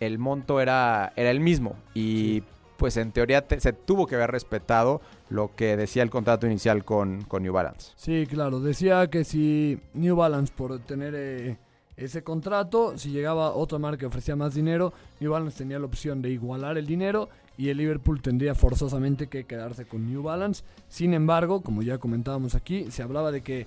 el 0.00 0.18
monto 0.18 0.58
era, 0.62 1.12
era 1.16 1.30
el 1.30 1.40
mismo. 1.40 1.76
Y 1.92 2.44
pues 2.78 2.96
en 2.96 3.12
teoría 3.12 3.46
te- 3.46 3.60
se 3.60 3.74
tuvo 3.74 4.06
que 4.06 4.14
haber 4.14 4.30
respetado 4.30 5.02
lo 5.28 5.54
que 5.54 5.76
decía 5.76 6.02
el 6.02 6.08
contrato 6.08 6.46
inicial 6.46 6.82
con, 6.82 7.24
con 7.24 7.42
New 7.42 7.52
Balance. 7.52 7.92
Sí, 7.96 8.26
claro. 8.26 8.58
Decía 8.60 9.10
que 9.10 9.24
si 9.24 9.80
New 9.92 10.16
Balance 10.16 10.50
por 10.56 10.78
tener 10.78 11.14
eh, 11.14 11.56
ese 11.96 12.22
contrato, 12.22 12.98
si 12.98 13.10
llegaba 13.10 13.54
otra 13.54 13.78
marca 13.78 14.00
que 14.00 14.06
ofrecía 14.06 14.36
más 14.36 14.54
dinero, 14.54 14.92
New 15.18 15.32
Balance 15.32 15.56
tenía 15.56 15.78
la 15.78 15.86
opción 15.86 16.20
de 16.20 16.30
igualar 16.30 16.76
el 16.76 16.86
dinero 16.86 17.30
y 17.56 17.70
el 17.70 17.78
Liverpool 17.78 18.20
tendría 18.20 18.54
forzosamente 18.54 19.28
que 19.28 19.44
quedarse 19.44 19.86
con 19.86 20.06
New 20.06 20.22
Balance. 20.22 20.62
Sin 20.88 21.14
embargo, 21.14 21.62
como 21.62 21.82
ya 21.82 21.96
comentábamos 21.96 22.54
aquí, 22.54 22.90
se 22.90 23.02
hablaba 23.02 23.32
de 23.32 23.40
que 23.40 23.66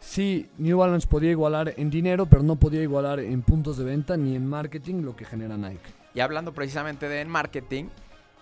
sí, 0.00 0.48
New 0.56 0.78
Balance 0.78 1.06
podía 1.06 1.30
igualar 1.30 1.74
en 1.76 1.90
dinero, 1.90 2.24
pero 2.24 2.42
no 2.42 2.56
podía 2.56 2.82
igualar 2.82 3.20
en 3.20 3.42
puntos 3.42 3.76
de 3.76 3.84
venta 3.84 4.16
ni 4.16 4.34
en 4.34 4.46
marketing 4.46 5.02
lo 5.02 5.14
que 5.14 5.26
genera 5.26 5.58
Nike. 5.58 5.90
Y 6.14 6.20
hablando 6.20 6.54
precisamente 6.54 7.06
de 7.06 7.22
marketing, 7.26 7.84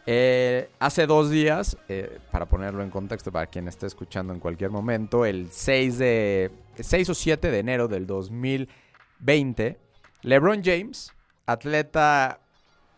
eh, 0.08 0.68
hace 0.78 1.08
dos 1.08 1.30
días, 1.30 1.76
eh, 1.88 2.20
para 2.30 2.46
ponerlo 2.46 2.84
en 2.84 2.90
contexto 2.90 3.32
para 3.32 3.48
quien 3.48 3.66
esté 3.66 3.86
escuchando 3.86 4.32
en 4.32 4.38
cualquier 4.38 4.70
momento, 4.70 5.26
el 5.26 5.48
6, 5.50 5.98
de, 5.98 6.52
6 6.78 7.10
o 7.10 7.14
7 7.14 7.50
de 7.50 7.58
enero 7.58 7.88
del 7.88 8.06
2020, 8.06 8.85
LeBron 10.22 10.62
James, 10.64 11.12
atleta 11.46 12.40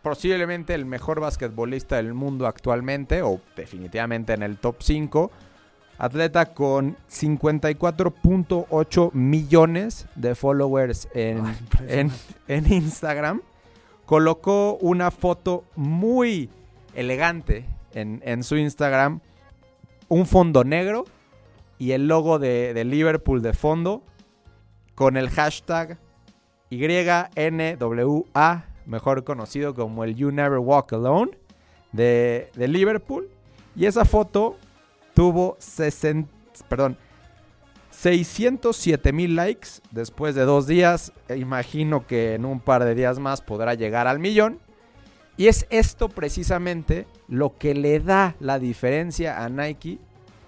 posiblemente 0.03 0.75
el 0.75 0.87
mejor 0.87 1.21
basquetbolista 1.21 1.97
del 1.97 2.15
mundo 2.15 2.47
actualmente, 2.47 3.23
o 3.23 3.41
definitivamente 3.57 4.33
en 4.33 4.43
el 4.43 4.59
top 4.59 4.77
5, 4.81 5.31
atleta 5.99 6.55
con 6.55 6.97
54.8 7.11 9.13
millones 9.13 10.07
de 10.15 10.35
followers 10.35 11.09
en, 11.13 11.45
en, 11.89 12.11
en 12.47 12.73
Instagram, 12.73 13.43
colocó 14.07 14.79
una 14.81 15.11
foto 15.11 15.65
muy 15.77 16.49
elegante 16.95 17.67
en, 17.93 18.23
en 18.25 18.45
su 18.45 18.57
Instagram, 18.57 19.21
un 20.09 20.27
fondo 20.27 20.65
negro 20.65 21.05
y 21.79 21.93
el 21.93 22.09
logo 22.09 22.39
de, 22.39 22.73
de 22.73 22.85
Liverpool 22.85 23.43
de 23.43 23.53
fondo 23.53 24.03
con 24.95 25.17
el 25.17 25.29
hashtag 25.31 25.99
YNWA, 26.71 28.65
mejor 28.87 29.25
conocido 29.25 29.75
como 29.75 30.05
el 30.05 30.15
You 30.15 30.31
Never 30.31 30.59
Walk 30.59 30.93
Alone 30.93 31.33
de, 31.93 32.51
de 32.55 32.69
Liverpool. 32.69 33.29
Y 33.75 33.87
esa 33.87 34.05
foto 34.05 34.57
tuvo 35.15 35.57
60, 35.59 36.31
perdón, 36.69 36.97
607 37.91 39.13
mil 39.13 39.35
likes 39.35 39.69
después 39.91 40.35
de 40.35 40.43
dos 40.43 40.67
días. 40.67 41.13
E 41.29 41.37
imagino 41.37 42.07
que 42.07 42.35
en 42.35 42.45
un 42.45 42.61
par 42.61 42.85
de 42.85 42.95
días 42.95 43.19
más 43.19 43.41
podrá 43.41 43.75
llegar 43.75 44.07
al 44.07 44.19
millón. 44.19 44.61
Y 45.37 45.47
es 45.47 45.67
esto 45.71 46.09
precisamente 46.09 47.07
lo 47.29 47.57
que 47.57 47.75
le 47.75 48.01
da 48.01 48.35
la 48.41 48.59
diferencia 48.59 49.45
a 49.45 49.49
Nike 49.49 49.99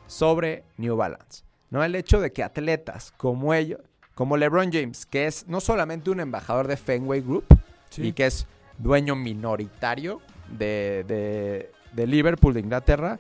sobre 0.07 0.65
New 0.77 0.97
Balance. 0.97 1.45
¿no? 1.71 1.83
El 1.85 1.95
hecho 1.95 2.21
de 2.21 2.33
que 2.33 2.43
atletas 2.43 3.13
como 3.17 3.55
ellos, 3.55 3.81
como 4.21 4.37
LeBron 4.37 4.71
James, 4.71 5.07
que 5.07 5.27
es 5.27 5.49
no 5.49 5.63
solamente 5.63 6.11
un 6.11 6.21
embajador 6.21 6.69
de 6.69 6.77
Fenway 6.77 7.23
Group 7.23 7.47
Sí. 7.89 8.09
y 8.09 8.13
que 8.13 8.27
es 8.27 8.47
dueño 8.77 9.17
minoritario 9.17 10.21
de, 10.59 11.07
de- 11.09 11.73
de 11.95 12.07
Liverpool 12.07 12.53
de 12.53 12.61
Inglaterra, 12.61 13.19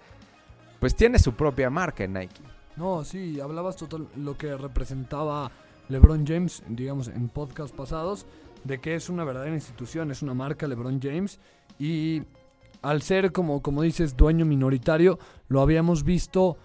pues 0.78 0.94
tiene 0.94 1.18
su 1.18 1.32
propia 1.32 1.70
marca 1.70 2.04
en 2.04 2.12
Nike. 2.12 2.42
No, 2.76 3.02
sí, 3.02 3.40
hablabas 3.40 3.76
total 3.76 4.08
lo 4.14 4.36
que 4.36 4.54
representaba 4.58 5.50
LeBron 5.88 6.26
James, 6.26 6.62
digamos, 6.68 7.08
en 7.08 7.30
podcast 7.30 7.74
pasados, 7.74 8.26
de 8.64 8.78
que 8.78 8.94
es 8.94 9.08
una 9.08 9.24
verdadera 9.24 9.54
institución, 9.54 10.10
es 10.10 10.20
una 10.20 10.34
marca 10.34 10.66
LeBron 10.68 11.00
James 11.02 11.40
y 11.78 12.24
al 12.82 13.00
ser 13.00 13.32
como 13.32 13.62
como 13.62 13.80
dices 13.80 14.18
dueño 14.18 14.44
minoritario, 14.44 15.18
lo 15.48 15.62
habíamos 15.62 16.04
visto 16.04 16.58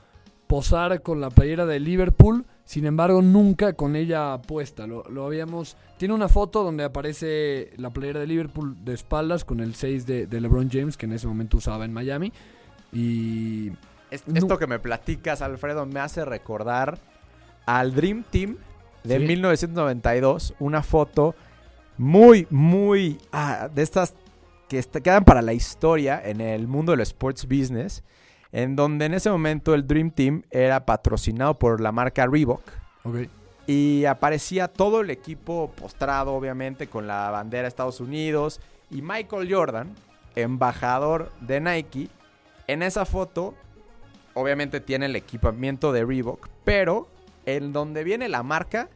posar 0.47 1.01
con 1.03 1.21
la 1.21 1.29
playera 1.29 1.65
de 1.65 1.79
Liverpool, 1.79 2.45
sin 2.65 2.85
embargo 2.85 3.21
nunca 3.21 3.73
con 3.73 3.95
ella 3.95 4.41
puesta. 4.41 4.87
Lo, 4.87 5.03
lo 5.09 5.25
habíamos 5.25 5.77
tiene 5.97 6.13
una 6.13 6.27
foto 6.27 6.63
donde 6.63 6.83
aparece 6.83 7.69
la 7.77 7.89
playera 7.91 8.19
de 8.19 8.27
Liverpool 8.27 8.75
de 8.83 8.93
espaldas 8.93 9.45
con 9.45 9.59
el 9.61 9.75
6 9.75 10.05
de, 10.05 10.27
de 10.27 10.41
LeBron 10.41 10.69
James 10.69 10.97
que 10.97 11.05
en 11.05 11.13
ese 11.13 11.27
momento 11.27 11.57
usaba 11.57 11.85
en 11.85 11.93
Miami 11.93 12.33
y 12.91 13.71
No. 14.25 14.35
Esto 14.35 14.57
que 14.57 14.67
me 14.67 14.79
platicas, 14.79 15.41
Alfredo, 15.41 15.85
me 15.85 15.99
hace 15.99 16.23
recordar 16.25 16.99
al 17.65 17.93
Dream 17.93 18.23
Team 18.29 18.57
de 19.03 19.19
Sí. 19.19 19.25
1992. 19.25 20.55
Una 20.59 20.83
foto 20.83 21.35
muy, 21.97 22.47
muy 22.49 23.17
ah, 23.31 23.69
de 23.73 23.81
estas 23.81 24.13
que 24.69 24.81
quedan 25.03 25.23
para 25.23 25.41
la 25.41 25.53
historia 25.53 26.21
en 26.23 26.41
el 26.41 26.67
mundo 26.67 26.91
del 26.91 27.01
sports 27.01 27.45
business. 27.45 28.03
En 28.55 28.77
donde 28.77 29.03
en 29.05 29.13
ese 29.13 29.29
momento 29.29 29.73
el 29.73 29.85
Dream 29.85 30.11
Team 30.11 30.43
era 30.49 30.85
patrocinado 30.85 31.59
por 31.59 31.81
la 31.81 31.91
marca 31.91 32.25
Reebok. 32.25 32.61
ok. 33.03 33.15
Y 33.67 34.05
aparecía 34.05 34.69
todo 34.69 35.01
el 35.01 35.09
equipo 35.09 35.71
postrado, 35.75 36.33
obviamente, 36.33 36.87
con 36.87 37.05
la 37.05 37.31
bandera 37.31 37.63
de 37.63 37.67
Estados 37.67 37.99
Unidos. 37.99 38.61
Y 38.89 39.01
Michael 39.01 39.53
Jordan, 39.53 39.93
embajador 40.35 41.31
de 41.41 41.59
Nike, 41.59 42.09
en 42.67 42.81
esa 42.81 43.05
foto, 43.05 43.55
obviamente 44.35 44.79
tiene 44.79 45.07
el 45.07 45.15
equipamiento 45.17 45.91
de 45.91 46.05
Reebok, 46.05 46.47
pero 46.63 47.09
en 47.45 47.73
donde 47.73 48.03
viene 48.05 48.29
la 48.29 48.41
marca, 48.43 48.87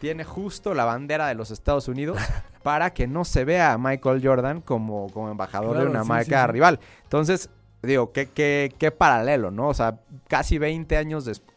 tiene 0.00 0.24
justo 0.24 0.74
la 0.74 0.84
bandera 0.84 1.28
de 1.28 1.34
los 1.34 1.50
Estados 1.50 1.86
Unidos 1.86 2.18
para 2.64 2.92
que 2.92 3.06
no 3.06 3.24
se 3.24 3.44
vea 3.44 3.72
a 3.74 3.78
Michael 3.78 4.20
Jordan 4.26 4.62
como, 4.62 5.10
como 5.12 5.30
embajador 5.30 5.72
Claro, 5.74 5.84
de 5.84 5.90
una 5.90 6.02
sí, 6.02 6.08
marca 6.08 6.40
sí, 6.42 6.46
sí. 6.46 6.52
rival. 6.52 6.80
Entonces, 7.04 7.50
digo, 7.86 8.12
qué, 8.12 8.26
qué, 8.26 8.72
qué 8.78 8.90
paralelo, 8.90 9.50
¿no? 9.50 9.68
O 9.68 9.74
sea, 9.74 9.98
casi 10.28 10.58
20 10.58 10.96
años 10.96 11.24
después, 11.24 11.56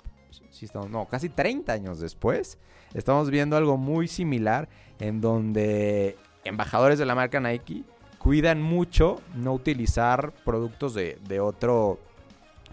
no, 0.89 1.05
casi 1.07 1.29
30 1.29 1.71
años 1.73 1.99
después, 1.99 2.57
estamos 2.93 3.29
viendo 3.29 3.55
algo 3.57 3.77
muy 3.77 4.07
similar 4.07 4.67
en 4.99 5.21
donde 5.21 6.17
embajadores 6.43 6.99
de 6.99 7.05
la 7.05 7.15
marca 7.15 7.39
Nike 7.39 7.83
cuidan 8.17 8.61
mucho 8.61 9.21
no 9.35 9.53
utilizar 9.53 10.33
productos 10.43 10.93
de, 10.93 11.17
de 11.27 11.39
otro, 11.39 11.99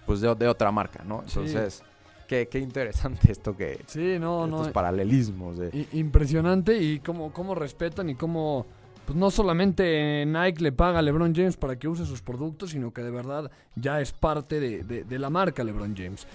pues 0.06 0.20
de, 0.20 0.34
de 0.34 0.48
otra 0.48 0.72
marca, 0.72 1.04
¿no? 1.04 1.22
Sí. 1.26 1.38
Entonces, 1.38 1.82
qué, 2.26 2.48
qué 2.48 2.58
interesante 2.58 3.30
esto 3.32 3.56
que, 3.56 3.80
Sí, 3.86 4.16
no, 4.18 4.46
no. 4.48 4.56
estos 4.56 4.72
paralelismos 4.72 5.56
de... 5.58 5.68
I- 5.72 5.98
Impresionante 6.00 6.76
y 6.76 6.98
cómo, 6.98 7.32
cómo 7.32 7.54
respetan 7.54 8.10
y 8.10 8.16
cómo 8.16 8.66
pues 9.06 9.16
no 9.16 9.30
solamente 9.30 10.24
Nike 10.26 10.62
le 10.62 10.72
paga 10.72 10.98
a 10.98 11.02
LeBron 11.02 11.34
James 11.34 11.56
para 11.56 11.78
que 11.78 11.88
use 11.88 12.04
sus 12.04 12.22
productos, 12.22 12.70
sino 12.70 12.92
que 12.92 13.02
de 13.02 13.10
verdad 13.10 13.50
ya 13.76 14.00
es 14.00 14.12
parte 14.12 14.60
de, 14.60 14.82
de- 14.82 15.18
la 15.18 15.30
marca 15.30 15.62
LeBron 15.64 15.94
James. 15.96 16.26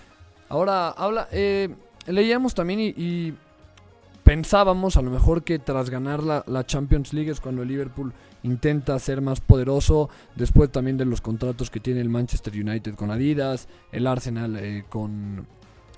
Ahora, 0.49 0.89
habla, 0.89 1.27
eh, 1.31 1.69
leíamos 2.07 2.55
también 2.55 2.79
y, 2.79 3.33
pensábamos 4.23 4.97
a 4.97 5.01
lo 5.01 5.09
mejor 5.09 5.43
que 5.43 5.59
tras 5.59 5.89
ganar 5.89 6.21
la, 6.23 6.43
la 6.47 6.65
Champions 6.65 7.11
League 7.11 7.31
es 7.31 7.41
cuando 7.41 7.63
el 7.63 7.67
Liverpool 7.67 8.13
intenta 8.43 8.97
ser 8.99 9.19
más 9.19 9.41
poderoso, 9.41 10.09
después 10.35 10.71
también 10.71 10.95
de 10.97 11.05
los 11.05 11.21
contratos 11.21 11.69
que 11.69 11.79
tiene 11.79 12.01
el 12.01 12.09
Manchester 12.09 12.53
United 12.53 12.95
con 12.95 13.11
Adidas, 13.11 13.67
el 13.91 14.07
Arsenal 14.07 14.55
eh, 14.57 14.85
con, 14.89 15.47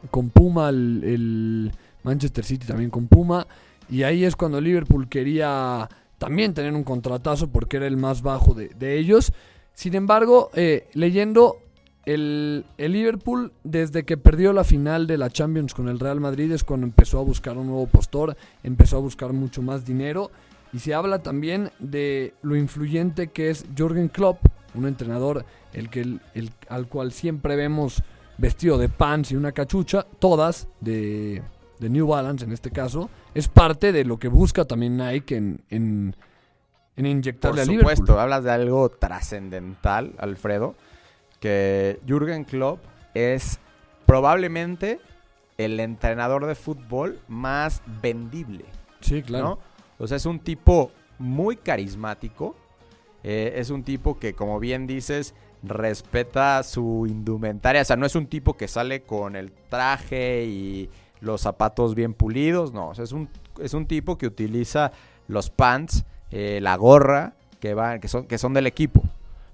con 0.10 0.30
Puma, 0.30 0.70
el, 0.70 1.04
el 1.04 1.72
Manchester 2.04 2.44
City 2.46 2.66
también 2.66 2.90
con 2.90 3.08
Puma, 3.08 3.46
y 3.90 4.04
ahí 4.04 4.24
es 4.24 4.36
cuando 4.36 4.60
Liverpool 4.62 5.10
quería 5.10 5.90
también 6.24 6.54
tener 6.54 6.74
un 6.74 6.84
contratazo 6.84 7.50
porque 7.50 7.78
era 7.78 7.88
el 7.88 7.98
más 7.98 8.22
bajo 8.22 8.54
de, 8.54 8.70
de 8.70 8.98
ellos. 8.98 9.34
Sin 9.74 9.94
embargo, 9.96 10.50
eh, 10.54 10.88
leyendo 10.94 11.58
el, 12.06 12.66
el 12.78 12.92
Liverpool, 12.94 13.52
desde 13.64 14.04
que 14.04 14.18
perdió 14.18 14.54
la 14.54 14.64
final 14.64 15.06
de 15.08 15.18
la 15.18 15.30
Champions 15.30 15.74
con 15.74 15.90
el 15.90 16.00
Real 16.00 16.20
Madrid, 16.20 16.52
es 16.52 16.64
cuando 16.64 16.86
empezó 16.86 17.20
a 17.20 17.24
buscar 17.24 17.58
un 17.58 17.68
nuevo 17.68 17.88
postor, 17.88 18.38
empezó 18.64 18.98
a 18.98 19.00
buscar 19.02 19.34
mucho 19.34 19.62
más 19.62 19.86
dinero. 19.86 20.32
Y 20.72 20.80
se 20.80 20.94
habla 20.94 21.20
también 21.20 21.72
de 21.80 22.34
lo 22.42 22.56
influyente 22.56 23.28
que 23.28 23.50
es 23.50 23.66
Jürgen 23.76 24.08
Klopp, 24.08 24.40
un 24.76 24.88
entrenador 24.88 25.46
el 25.74 25.90
que, 25.90 26.02
el- 26.02 26.22
el- 26.34 26.52
al 26.70 26.88
cual 26.88 27.12
siempre 27.12 27.56
vemos 27.56 28.02
vestido 28.38 28.78
de 28.78 28.90
pants 28.90 29.32
y 29.32 29.36
una 29.36 29.52
cachucha, 29.52 30.06
todas 30.20 30.68
de, 30.82 31.44
de 31.80 31.90
New 31.90 32.08
Balance 32.08 32.46
en 32.46 32.52
este 32.54 32.72
caso, 32.72 33.10
es 33.34 33.48
parte 33.48 33.92
de 33.92 34.06
lo 34.06 34.18
que 34.18 34.28
busca 34.28 34.66
también 34.66 34.98
Nike 34.98 35.36
en, 35.36 35.62
en, 35.70 36.16
en 36.96 37.04
Por 37.04 37.06
inyectarle 37.06 37.62
a 37.62 37.66
supuesto, 37.66 38.04
Liverpool. 38.04 38.20
hablas 38.20 38.44
de 38.44 38.52
algo 38.52 38.90
trascendental, 38.90 40.14
Alfredo, 40.18 40.76
que 41.40 42.00
Jürgen 42.08 42.44
Klopp 42.46 42.80
es 43.14 43.60
probablemente 44.06 45.00
el 45.58 45.80
entrenador 45.80 46.46
de 46.46 46.56
fútbol 46.56 47.20
más 47.28 47.82
vendible, 48.02 48.66
Sí, 49.02 49.22
claro. 49.22 49.46
¿no? 49.46 49.60
O 50.00 50.08
sea, 50.08 50.18
es 50.18 50.26
un 50.26 50.40
tipo 50.40 50.92
muy 51.20 51.58
carismático, 51.58 52.56
eh, 53.24 53.54
es 53.58 53.70
un 53.70 53.84
tipo 53.84 54.18
que, 54.20 54.34
como 54.34 54.60
bien 54.60 54.88
dices, 54.88 55.34
respeta 55.62 56.62
su 56.64 57.06
indumentaria, 57.08 57.82
o 57.82 57.86
sea, 57.86 57.96
no 57.96 58.06
es 58.06 58.16
un 58.16 58.28
tipo 58.28 58.56
que 58.56 58.68
sale 58.68 59.04
con 59.04 59.36
el 59.36 59.52
traje 59.70 60.44
y 60.46 60.90
los 61.24 61.42
zapatos 61.42 61.96
bien 61.96 62.14
pulidos, 62.14 62.74
no, 62.74 62.90
o 62.90 62.96
sea, 62.96 63.04
es 63.04 63.12
un, 63.14 63.30
es 63.62 63.74
un 63.74 63.86
tipo 63.88 64.18
que 64.18 64.28
utiliza 64.28 64.92
los 65.28 65.50
pants, 65.50 66.04
eh, 66.32 66.60
la 66.62 66.76
gorra, 66.76 67.34
que, 67.60 67.74
van, 67.74 68.00
que, 68.00 68.08
son, 68.08 68.26
que 68.28 68.38
son 68.38 68.54
del 68.54 68.68
equipo, 68.68 69.02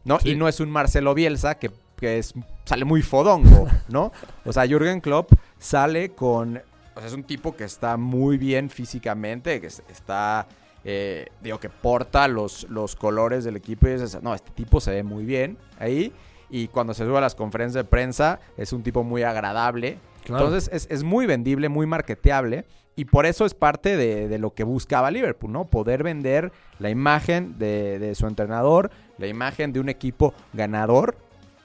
¿no? 0.04 0.20
Sí. 0.20 0.32
Y 0.32 0.36
no 0.36 0.48
es 0.48 0.60
un 0.60 0.70
Marcelo 0.72 1.14
Bielsa 1.14 1.60
que, 1.60 1.70
que 1.96 2.18
es, 2.18 2.34
sale 2.66 2.86
muy 2.86 3.02
fodongo, 3.04 3.68
¿no? 3.90 4.12
O 4.46 4.52
sea, 4.54 4.66
Jürgen 4.68 5.00
Klopp 5.02 5.32
sale 5.60 6.10
con... 6.10 6.58
O 6.96 7.00
sea, 7.00 7.08
es 7.08 7.14
un 7.14 7.24
tipo 7.24 7.56
que 7.56 7.66
está 7.66 7.98
muy 7.98 8.38
bien 8.38 8.70
físicamente, 8.70 9.62
que 9.62 9.68
es- 9.68 9.84
está... 9.90 10.48
eh, 10.84 11.28
digo, 11.44 11.60
que 11.60 11.70
porta 11.70 12.28
los, 12.28 12.68
los 12.70 12.96
colores 12.96 13.44
del 13.44 13.58
equipo 13.58 13.88
y 13.88 13.92
dices, 13.92 14.18
no, 14.24 14.34
este 14.34 14.52
tipo 14.52 14.80
se 14.82 14.92
ve 14.92 15.04
muy 15.04 15.24
bien 15.26 15.58
ahí. 15.78 16.12
Y 16.50 16.68
cuando 16.68 16.94
se 16.94 17.06
sube 17.06 17.18
a 17.18 17.22
las 17.22 17.36
conferencias 17.36 17.84
de 17.86 17.90
prensa, 17.90 18.40
es 18.58 18.74
un 18.74 18.84
tipo 18.84 19.04
muy 19.04 19.24
agradable. 19.24 19.98
Claro. 20.24 20.46
Entonces 20.46 20.70
es, 20.74 20.88
es 20.92 21.04
muy 21.04 21.26
vendible, 21.26 21.70
muy 21.70 21.86
marketeable. 21.86 22.66
Y 22.96 23.06
por 23.06 23.26
eso 23.26 23.46
es 23.46 23.54
parte 23.54 23.96
de, 23.96 24.28
de 24.28 24.40
lo 24.40 24.54
que 24.54 24.64
buscaba 24.66 25.10
Liverpool, 25.10 25.52
¿no? 25.54 25.66
Poder 25.66 26.04
vender 26.04 26.52
la 26.80 26.90
imagen 26.90 27.58
de, 27.58 27.98
de 27.98 28.14
su 28.16 28.28
entrenador, 28.28 28.92
la 29.18 29.28
imagen 29.28 29.72
de 29.72 29.80
un 29.80 29.88
equipo 29.88 30.34
ganador. 30.54 31.16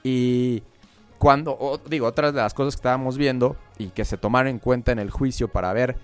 Y 0.03 0.63
cuando, 1.17 1.51
o- 1.59 1.77
digo, 1.89 2.07
otras 2.07 2.33
de 2.33 2.39
las 2.41 2.53
cosas 2.53 2.75
que 2.75 2.79
estábamos 2.79 3.17
viendo 3.17 3.57
y 3.77 3.87
que 3.87 4.05
se 4.05 4.17
tomaron 4.17 4.47
en 4.49 4.59
cuenta 4.59 4.91
en 4.93 4.99
el 4.99 5.09
juicio 5.09 5.49
para 5.49 5.73
ver 5.73 5.97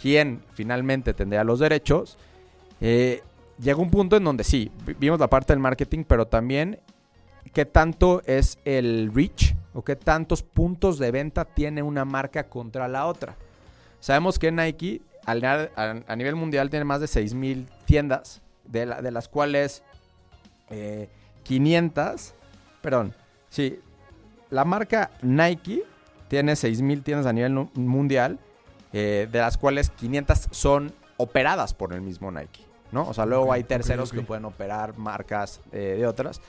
quién 0.00 0.40
finalmente 0.54 1.12
tendría 1.12 1.44
los 1.44 1.58
derechos, 1.58 2.16
eh, 2.80 3.22
llegó 3.60 3.82
un 3.82 3.90
punto 3.90 4.16
en 4.16 4.24
donde 4.24 4.44
sí, 4.44 4.70
vi- 4.86 4.94
vimos 4.98 5.18
la 5.20 5.28
parte 5.28 5.52
del 5.52 5.60
marketing, 5.60 6.04
pero 6.06 6.26
también 6.28 6.80
qué 7.50 7.64
tanto 7.64 8.22
es 8.26 8.58
el 8.64 9.10
reach 9.14 9.54
o 9.74 9.82
qué 9.82 9.96
tantos 9.96 10.42
puntos 10.42 10.98
de 10.98 11.10
venta 11.10 11.44
tiene 11.44 11.82
una 11.82 12.04
marca 12.04 12.44
contra 12.48 12.88
la 12.88 13.06
otra. 13.06 13.36
Sabemos 14.00 14.38
que 14.38 14.50
Nike 14.52 15.02
al- 15.26 15.44
a, 15.76 16.16
nivel 16.16 16.36
mundial 16.36 16.70
tiene 16.70 16.84
más 16.84 17.00
de 17.00 17.06
6.000 17.06 17.66
tiendas, 17.84 18.40
de, 18.64 18.86
la- 18.86 19.02
de 19.02 19.10
las 19.10 19.28
cuales 19.28 19.82
eh, 20.70 21.08
500, 21.44 22.34
perdón, 22.82 23.14
sí, 23.50 23.80
la 24.50 24.64
marca 24.64 25.10
Nike 25.22 25.82
tiene 26.28 26.52
6.000 26.52 27.02
tiendas 27.02 27.26
a 27.26 27.32
nivel 27.32 27.52
mundial, 27.74 28.38
eh, 28.92 29.28
de 29.30 29.38
las 29.38 29.56
cuales 29.58 29.90
500 29.90 30.48
son 30.50 30.92
operadas 31.16 31.74
por 31.74 31.92
el 31.92 32.00
mismo 32.00 32.30
Nike, 32.30 32.62
¿no? 32.92 33.08
O 33.08 33.14
sea, 33.14 33.26
luego 33.26 33.52
hay 33.52 33.64
terceros 33.64 34.12
que 34.12 34.22
pueden 34.22 34.44
operar 34.44 34.96
marcas 34.98 35.60
eh, 35.72 35.96
de 35.98 36.06
otras. 36.06 36.40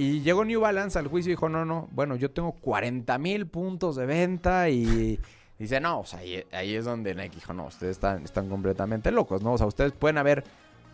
Y 0.00 0.22
llegó 0.22 0.46
New 0.46 0.62
Balance 0.62 0.98
al 0.98 1.08
juicio 1.08 1.28
y 1.28 1.34
dijo, 1.34 1.50
no, 1.50 1.66
no, 1.66 1.86
bueno, 1.92 2.16
yo 2.16 2.30
tengo 2.30 2.52
40 2.52 3.18
mil 3.18 3.46
puntos 3.46 3.96
de 3.96 4.06
venta 4.06 4.70
y 4.70 5.20
dice, 5.58 5.78
no, 5.78 6.00
o 6.00 6.06
sea, 6.06 6.20
ahí, 6.20 6.42
ahí 6.52 6.74
es 6.74 6.86
donde 6.86 7.14
Nike 7.14 7.34
dijo, 7.34 7.52
no, 7.52 7.66
ustedes 7.66 7.96
están, 7.96 8.24
están 8.24 8.48
completamente 8.48 9.10
locos, 9.10 9.42
¿no? 9.42 9.52
O 9.52 9.58
sea, 9.58 9.66
ustedes 9.66 9.92
pueden 9.92 10.16
haber 10.16 10.42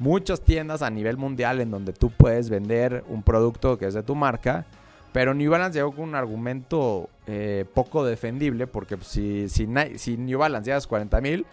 muchas 0.01 0.41
tiendas 0.41 0.83
a 0.83 0.91
nivel 0.91 1.19
mundial 1.19 1.61
en 1.61 1.71
donde 1.71 1.93
tú 1.93 2.11
puedes 2.11 2.51
vender 2.51 3.05
un 3.07 3.23
producto 3.23 3.79
que 3.79 3.87
es 3.87 3.95
de 3.95 4.03
tu 4.03 4.17
marca, 4.17 4.67
pero 5.13 5.35
New 5.35 5.53
Balance 5.53 5.79
llegó 5.79 5.93
con 5.93 6.09
un 6.09 6.17
argumento 6.17 7.09
eh, 7.29 7.65
poco 7.75 8.05
defendible 8.05 8.67
porque 8.67 8.97
pues, 8.97 9.07
si, 9.07 9.49
si, 9.49 9.69
si 9.99 10.17
New 10.17 10.41
Balance 10.41 10.67
llega 10.67 10.79
a 10.79 10.81
40 10.81 11.21
mil, 11.21 11.47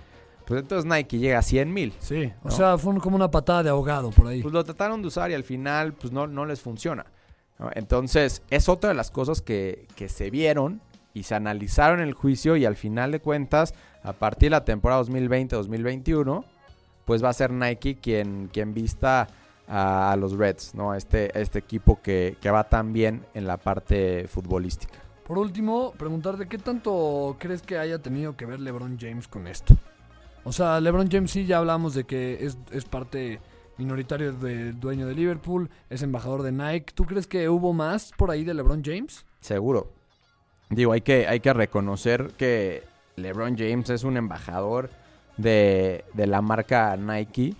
pues 0.47 0.59
entonces 0.59 0.89
Nike 0.89 1.19
llega 1.19 1.37
a 1.37 1.43
100 1.43 1.71
mil. 1.71 1.93
Sí, 1.99 2.33
o 2.41 2.49
sea, 2.49 2.79
fue 2.79 2.97
como 2.97 3.15
una 3.15 3.29
patada 3.29 3.61
de 3.61 3.69
ahogado 3.69 4.09
por 4.09 4.25
ahí. 4.25 4.41
Pues 4.41 4.55
lo 4.55 4.63
trataron 4.63 5.03
de 5.03 5.09
usar 5.09 5.29
y 5.29 5.35
al 5.35 5.43
final 5.43 5.93
pues 5.93 6.11
no, 6.11 6.25
no 6.25 6.47
les 6.47 6.59
funciona. 6.59 7.05
Entonces 7.73 8.41
es 8.49 8.69
otra 8.69 8.89
de 8.89 8.95
las 8.95 9.11
cosas 9.11 9.41
que, 9.41 9.87
que 9.95 10.09
se 10.09 10.29
vieron 10.29 10.81
y 11.13 11.23
se 11.23 11.35
analizaron 11.35 11.99
en 11.99 12.07
el 12.07 12.13
juicio 12.13 12.55
y 12.55 12.65
al 12.65 12.75
final 12.75 13.11
de 13.11 13.19
cuentas, 13.19 13.73
a 14.03 14.13
partir 14.13 14.47
de 14.47 14.51
la 14.51 14.65
temporada 14.65 15.01
2020-2021, 15.03 16.43
pues 17.05 17.23
va 17.23 17.29
a 17.29 17.33
ser 17.33 17.51
Nike 17.51 17.95
quien, 17.95 18.49
quien 18.51 18.73
vista 18.73 19.27
a, 19.67 20.15
los 20.19 20.33
Reds, 20.33 20.75
¿no? 20.75 20.93
Este, 20.93 21.39
este 21.39 21.59
equipo 21.59 22.01
que, 22.01 22.37
que 22.41 22.51
va 22.51 22.65
tan 22.65 22.93
bien 22.93 23.25
en 23.33 23.47
la 23.47 23.57
parte 23.57 24.27
futbolística. 24.27 24.99
Por 25.25 25.37
último, 25.37 25.93
preguntarte, 25.97 26.47
¿qué 26.47 26.57
tanto 26.57 27.37
crees 27.39 27.61
que 27.61 27.77
haya 27.77 27.99
tenido 27.99 28.35
que 28.35 28.45
ver 28.45 28.59
LeBron 28.59 28.97
James 28.99 29.27
con 29.27 29.47
esto? 29.47 29.75
O 30.43 30.51
sea, 30.51 30.81
LeBron 30.81 31.09
James 31.09 31.31
sí, 31.31 31.45
ya 31.45 31.59
hablamos 31.59 31.93
de 31.93 32.03
que 32.03 32.45
es, 32.45 32.57
es 32.71 32.83
parte 32.83 33.39
minoritario 33.77 34.33
del 34.33 34.79
dueño 34.79 35.07
de 35.07 35.15
Liverpool, 35.15 35.69
es 35.89 36.01
embajador 36.01 36.43
de 36.43 36.51
Nike. 36.51 36.93
¿Tú 36.93 37.05
crees 37.05 37.27
que 37.27 37.49
hubo 37.49 37.73
más 37.73 38.11
por 38.17 38.31
ahí 38.31 38.43
de 38.43 38.53
LeBron 38.53 38.83
James? 38.83 39.25
Seguro. 39.39 39.91
Digo, 40.69 40.91
hay 40.91 41.01
que, 41.01 41.27
hay 41.27 41.39
que 41.39 41.53
reconocer 41.53 42.31
que 42.37 42.83
LeBron 43.15 43.57
James 43.57 43.89
es 43.89 44.03
un 44.03 44.17
embajador 44.17 44.89
de, 45.37 46.05
de 46.13 46.27
la 46.27 46.41
marca 46.41 46.95
Nike 46.97 47.55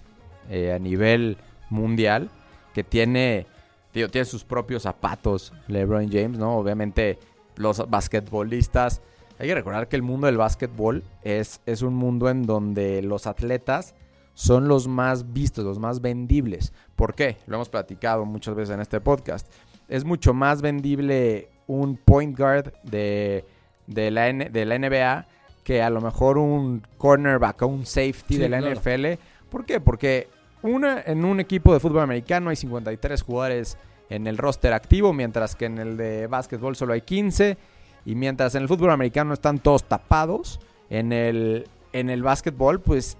eh, 0.49 0.73
a 0.73 0.79
nivel 0.79 1.37
mundial, 1.69 2.29
que 2.73 2.83
tiene, 2.83 3.45
digo, 3.93 4.09
tiene 4.09 4.25
sus 4.25 4.43
propios 4.43 4.83
zapatos, 4.83 5.53
LeBron 5.67 6.11
James, 6.11 6.37
¿no? 6.37 6.57
Obviamente 6.57 7.19
los 7.55 7.89
basquetbolistas, 7.89 9.01
hay 9.39 9.47
que 9.47 9.55
recordar 9.55 9.87
que 9.87 9.95
el 9.95 10.01
mundo 10.01 10.27
del 10.27 10.37
básquetbol 10.37 11.03
es, 11.23 11.61
es 11.65 11.81
un 11.81 11.95
mundo 11.95 12.29
en 12.29 12.45
donde 12.45 13.01
los 13.01 13.27
atletas 13.27 13.95
son 14.33 14.67
los 14.67 14.87
más 14.87 15.33
vistos, 15.33 15.63
los 15.65 15.79
más 15.79 16.01
vendibles. 16.01 16.73
¿Por 16.95 17.13
qué? 17.15 17.37
Lo 17.47 17.55
hemos 17.55 17.69
platicado 17.69 18.25
muchas 18.25 18.55
veces 18.55 18.73
en 18.75 18.81
este 18.81 18.99
podcast. 19.01 19.51
Es 19.87 20.05
mucho 20.05 20.33
más 20.33 20.61
vendible 20.61 21.49
un 21.67 21.97
point 21.97 22.37
guard 22.37 22.73
de, 22.83 23.45
de, 23.87 24.11
la, 24.11 24.29
N- 24.29 24.49
de 24.49 24.65
la 24.65 24.77
NBA 24.79 25.27
que 25.63 25.81
a 25.81 25.89
lo 25.89 26.01
mejor 26.01 26.37
un 26.37 26.85
cornerback 26.97 27.61
o 27.61 27.67
un 27.67 27.85
safety 27.85 28.35
Sí, 28.35 28.37
de 28.37 28.49
la 28.49 28.59
claro. 28.59 28.75
NFL. 28.79 29.05
¿Por 29.49 29.65
qué? 29.65 29.79
Porque 29.79 30.27
una, 30.61 31.01
en 31.05 31.23
un 31.25 31.39
equipo 31.39 31.73
de 31.73 31.79
fútbol 31.79 32.01
americano 32.01 32.49
hay 32.49 32.55
53 32.55 33.21
jugadores 33.21 33.77
en 34.09 34.27
el 34.27 34.37
roster 34.37 34.73
activo, 34.73 35.13
mientras 35.13 35.55
que 35.55 35.65
en 35.65 35.77
el 35.77 35.95
de 35.97 36.27
básquetbol 36.27 36.75
solo 36.75 36.93
hay 36.93 37.01
15. 37.01 37.57
Y 38.05 38.15
mientras 38.15 38.55
en 38.55 38.63
el 38.63 38.67
fútbol 38.67 38.91
americano 38.91 39.33
están 39.33 39.59
todos 39.59 39.83
tapados, 39.85 40.59
en 40.89 41.13
el, 41.13 41.67
en 41.93 42.09
el 42.09 42.21
básquetbol, 42.23 42.81
pues 42.81 43.17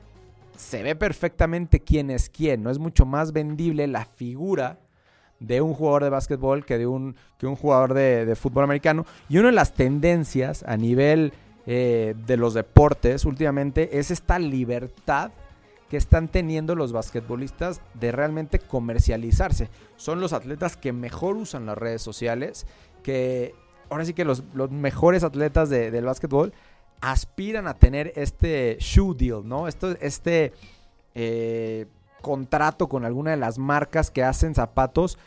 se 0.55 0.83
ve 0.83 0.95
perfectamente 0.95 1.79
quién 1.79 2.09
es 2.11 2.29
quién. 2.29 2.63
No 2.63 2.69
es 2.69 2.79
mucho 2.79 3.05
más 3.05 3.31
vendible 3.33 3.87
la 3.87 4.05
figura 4.05 4.79
de 5.39 5.61
un 5.61 5.73
jugador 5.73 6.03
de 6.03 6.09
básquetbol 6.09 6.65
que 6.65 6.77
de 6.77 6.87
un, 6.87 7.15
que 7.37 7.47
un 7.47 7.55
jugador 7.55 7.93
de, 7.93 8.35
fútbol 8.35 8.63
americano. 8.63 9.05
Y 9.29 9.37
una 9.39 9.49
de 9.49 9.55
las 9.55 9.73
tendencias 9.73 10.63
a 10.67 10.77
nivel 10.77 11.33
eh, 11.65 12.15
de 12.25 12.37
los 12.37 12.53
deportes 12.53 13.25
últimamente 13.25 13.99
es 13.99 14.11
esta 14.11 14.39
libertad 14.39 15.31
que 15.89 15.97
están 15.97 16.27
teniendo 16.27 16.75
los 16.75 16.91
basquetbolistas 16.91 17.81
de 17.93 18.11
realmente 18.11 18.57
comercializarse. 18.59 19.69
Son 19.95 20.21
los 20.21 20.33
atletas 20.33 20.77
que 20.77 20.91
mejor 20.93 21.35
usan 21.37 21.65
las 21.65 21.77
redes 21.77 22.01
sociales, 22.01 22.65
que 23.03 23.53
ahora 23.89 24.05
sí 24.05 24.13
que 24.13 24.25
los, 24.25 24.43
los 24.53 24.71
mejores 24.71 25.23
atletas 25.23 25.69
de- 25.69 25.91
del 25.91 26.05
básquetbol 26.05 26.53
aspiran 27.03 27.67
a 27.67 27.73
tener 27.73 28.13
este 28.15 28.77
shoe 28.79 29.13
deal, 29.13 29.41
¿no? 29.45 29.67
Esto, 29.67 29.91
este 29.99 30.53
eh, 31.13 31.85
contrato 32.21 32.87
con 32.87 33.03
alguna 33.03 33.31
de 33.31 33.37
las 33.37 33.59
marcas 33.59 34.09
que 34.09 34.23
hacen 34.23 34.55
zapatos, 34.55 35.17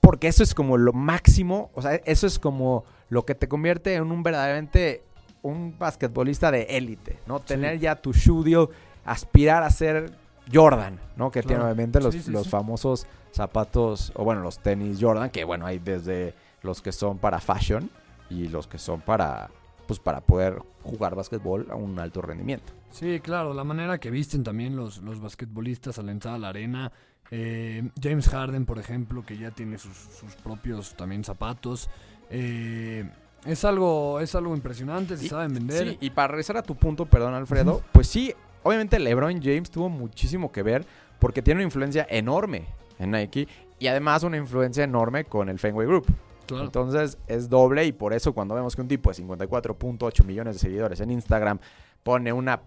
porque 0.00 0.28
eso 0.28 0.44
es 0.44 0.54
como 0.54 0.78
lo 0.78 0.92
máximo, 0.92 1.70
o 1.74 1.82
sea, 1.82 1.96
eso 2.04 2.28
es 2.28 2.38
como 2.38 2.84
lo 3.08 3.26
que 3.26 3.34
te 3.34 3.48
convierte 3.48 3.94
en 3.94 4.04
un 4.12 4.22
verdaderamente 4.22 5.02
un 5.42 5.76
basquetbolista 5.76 6.52
de 6.52 6.62
élite, 6.62 7.18
¿no? 7.26 7.40
Tener 7.40 7.80
ya 7.80 7.96
tu 7.96 8.12
shoe 8.12 8.44
deal, 8.44 8.68
aspirar 9.04 9.64
a 9.64 9.70
ser 9.70 10.12
Jordan, 10.52 11.00
¿no? 11.16 11.32
Que 11.32 11.42
tiene 11.42 11.64
obviamente 11.64 12.00
los, 12.00 12.14
Sí, 12.14 12.22
sí, 12.22 12.30
los 12.30 12.48
famosos 12.48 13.04
zapatos, 13.32 14.12
o 14.14 14.22
bueno, 14.22 14.42
los 14.42 14.60
tenis 14.60 14.98
Jordan, 15.00 15.30
que 15.30 15.42
bueno, 15.42 15.66
hay 15.66 15.80
desde 15.80 16.34
los 16.62 16.82
que 16.82 16.92
son 16.92 17.18
para 17.18 17.40
fashion 17.40 17.90
y 18.30 18.46
los 18.46 18.68
que 18.68 18.78
son 18.78 19.00
para, 19.00 19.50
pues 19.86 19.98
para 20.00 20.20
poder 20.20 20.60
jugar 20.82 21.14
básquetbol 21.14 21.66
a 21.70 21.74
un 21.76 21.98
alto 21.98 22.22
rendimiento. 22.22 22.72
Sí, 22.90 23.20
claro, 23.20 23.54
la 23.54 23.64
manera 23.64 23.98
que 23.98 24.10
visten 24.10 24.42
también 24.44 24.76
los, 24.76 24.98
los 24.98 25.20
basquetbolistas 25.20 25.98
al 25.98 26.08
entrar 26.08 26.34
a 26.34 26.38
la 26.38 26.48
arena. 26.48 26.92
Eh, 27.30 27.88
James 28.00 28.28
Harden, 28.28 28.66
por 28.66 28.78
ejemplo, 28.78 29.24
que 29.24 29.36
ya 29.36 29.50
tiene 29.50 29.78
sus, 29.78 29.96
sus 29.96 30.34
propios 30.36 30.94
también 30.96 31.24
zapatos. 31.24 31.90
Eh, 32.30 33.08
es 33.44 33.64
algo 33.64 34.20
es 34.20 34.34
algo 34.34 34.54
impresionante, 34.54 35.16
se 35.16 35.26
Y- 35.26 35.28
saben 35.28 35.54
vender. 35.54 35.88
Sí, 35.88 35.98
y 36.00 36.10
para 36.10 36.28
regresar 36.28 36.56
a 36.56 36.62
tu 36.62 36.74
punto, 36.76 37.06
perdón 37.06 37.34
Alfredo, 37.34 37.82
pues 37.92 38.08
sí, 38.08 38.34
obviamente 38.62 38.98
LeBron 38.98 39.40
James 39.42 39.70
tuvo 39.70 39.88
muchísimo 39.88 40.50
que 40.52 40.62
ver 40.62 40.84
porque 41.20 41.42
tiene 41.42 41.58
una 41.58 41.64
influencia 41.64 42.06
enorme 42.10 42.66
en 42.98 43.10
Nike 43.12 43.46
y 43.78 43.86
además 43.88 44.22
una 44.22 44.36
influencia 44.36 44.84
enorme 44.84 45.24
con 45.24 45.48
el 45.48 45.58
Fenway 45.58 45.86
Group. 45.86 46.06
Claro. 46.46 46.64
Entonces 46.64 47.18
es 47.26 47.48
doble 47.48 47.84
y 47.84 47.92
por 47.92 48.12
eso 48.12 48.32
cuando 48.32 48.54
vemos 48.54 48.76
que 48.76 48.82
un 48.82 48.88
tipo 48.88 49.10
de 49.12 49.22
54.8 49.22 50.24
millones 50.24 50.54
de 50.54 50.58
seguidores 50.60 51.00
en 51.00 51.10
Instagram 51.10 51.58
pone 52.02 52.32
una 52.32 52.60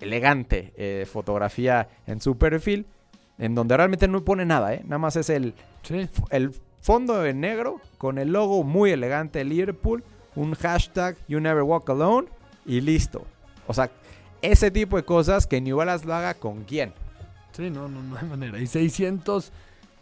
elegante 0.00 0.72
eh, 0.76 1.06
fotografía 1.10 1.88
en 2.06 2.20
su 2.20 2.36
perfil, 2.36 2.86
en 3.38 3.54
donde 3.54 3.76
realmente 3.76 4.08
no 4.08 4.24
pone 4.24 4.44
nada, 4.44 4.74
¿eh? 4.74 4.80
nada 4.84 4.98
más 4.98 5.16
es 5.16 5.30
el, 5.30 5.54
Sí, 5.82 6.08
el 6.30 6.54
fondo 6.80 7.24
en 7.26 7.40
negro 7.40 7.80
con 7.98 8.18
el 8.18 8.32
logo 8.32 8.62
muy 8.62 8.90
elegante 8.90 9.40
de 9.40 9.44
Liverpool, 9.44 10.04
un 10.36 10.54
hashtag 10.54 11.16
You 11.28 11.40
Never 11.40 11.62
Walk 11.62 11.88
Alone 11.90 12.28
y 12.64 12.80
listo. 12.80 13.24
O 13.66 13.74
sea, 13.74 13.90
ese 14.42 14.70
tipo 14.70 14.96
de 14.96 15.04
cosas 15.04 15.46
que 15.46 15.60
New 15.60 15.76
Balance 15.76 16.06
lo 16.06 16.14
haga 16.14 16.34
con 16.34 16.64
quién. 16.64 16.92
sí, 17.52 17.70
no, 17.70 17.88
no, 17.88 18.02
no 18.02 18.16
hay 18.16 18.26
manera. 18.26 18.58
Y 18.60 18.66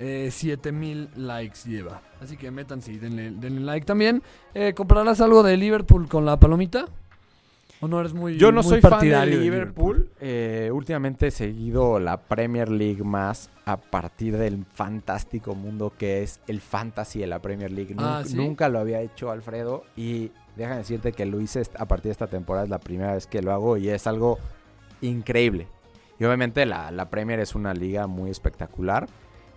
607 0.00 0.72
mil 0.72 1.10
likes 1.16 1.68
lleva. 1.68 2.00
Así 2.22 2.36
que 2.38 2.50
métanse 2.50 2.92
y 2.92 2.96
denle, 2.98 3.32
denle 3.32 3.60
like 3.60 3.84
también. 3.84 4.22
Eh, 4.54 4.72
¿Comprarás 4.74 5.20
algo 5.20 5.42
de 5.42 5.56
Liverpool 5.58 6.08
con 6.08 6.24
la 6.24 6.38
palomita? 6.38 6.86
¿O 7.82 7.88
no 7.88 8.00
eres 8.00 8.12
muy 8.14 8.36
Yo 8.36 8.50
no 8.50 8.62
muy 8.62 8.70
soy 8.70 8.80
fan 8.80 8.90
de 8.90 8.96
partidario 8.96 9.40
Liverpool. 9.40 10.10
Eh, 10.20 10.70
últimamente 10.72 11.28
he 11.28 11.30
seguido 11.30 11.98
la 11.98 12.18
Premier 12.18 12.70
League 12.70 13.02
más 13.04 13.50
a 13.66 13.76
partir 13.78 14.36
del 14.36 14.64
fantástico 14.66 15.54
mundo 15.54 15.92
que 15.96 16.22
es 16.22 16.40
el 16.46 16.60
fantasy 16.60 17.20
de 17.20 17.26
la 17.26 17.40
Premier 17.40 17.70
League. 17.70 17.94
Ah, 17.98 18.16
Nunca, 18.18 18.24
¿sí? 18.28 18.36
nunca 18.36 18.68
lo 18.68 18.78
había 18.78 19.00
hecho 19.00 19.30
Alfredo 19.30 19.84
y 19.96 20.30
déjame 20.56 20.78
decirte 20.78 21.12
que 21.12 21.26
lo 21.26 21.40
hice 21.40 21.62
a 21.78 21.86
partir 21.86 22.04
de 22.08 22.12
esta 22.12 22.26
temporada. 22.26 22.64
Es 22.64 22.70
la 22.70 22.80
primera 22.80 23.14
vez 23.14 23.26
que 23.26 23.42
lo 23.42 23.52
hago 23.52 23.76
y 23.76 23.88
es 23.88 24.06
algo 24.06 24.38
increíble. 25.02 25.66
Y 26.18 26.24
obviamente 26.24 26.66
la, 26.66 26.90
la 26.90 27.08
Premier 27.08 27.40
es 27.40 27.54
una 27.54 27.72
liga 27.72 28.06
muy 28.06 28.30
espectacular 28.30 29.06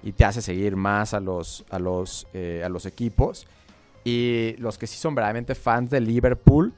y 0.03 0.11
te 0.11 0.25
hace 0.25 0.41
seguir 0.41 0.75
más 0.75 1.13
a 1.13 1.19
los, 1.19 1.63
a 1.69 1.79
los, 1.79 2.27
eh, 2.33 2.61
a 2.65 2.69
los 2.69 2.85
equipos. 2.85 3.47
Y 4.03 4.55
los 4.59 4.77
que 4.77 4.85
sí 4.87 4.97
son 4.97 5.15
verdaderamente 5.15 5.55
fans 5.55 5.89
de 5.89 6.01
Liverpool, 6.01 6.73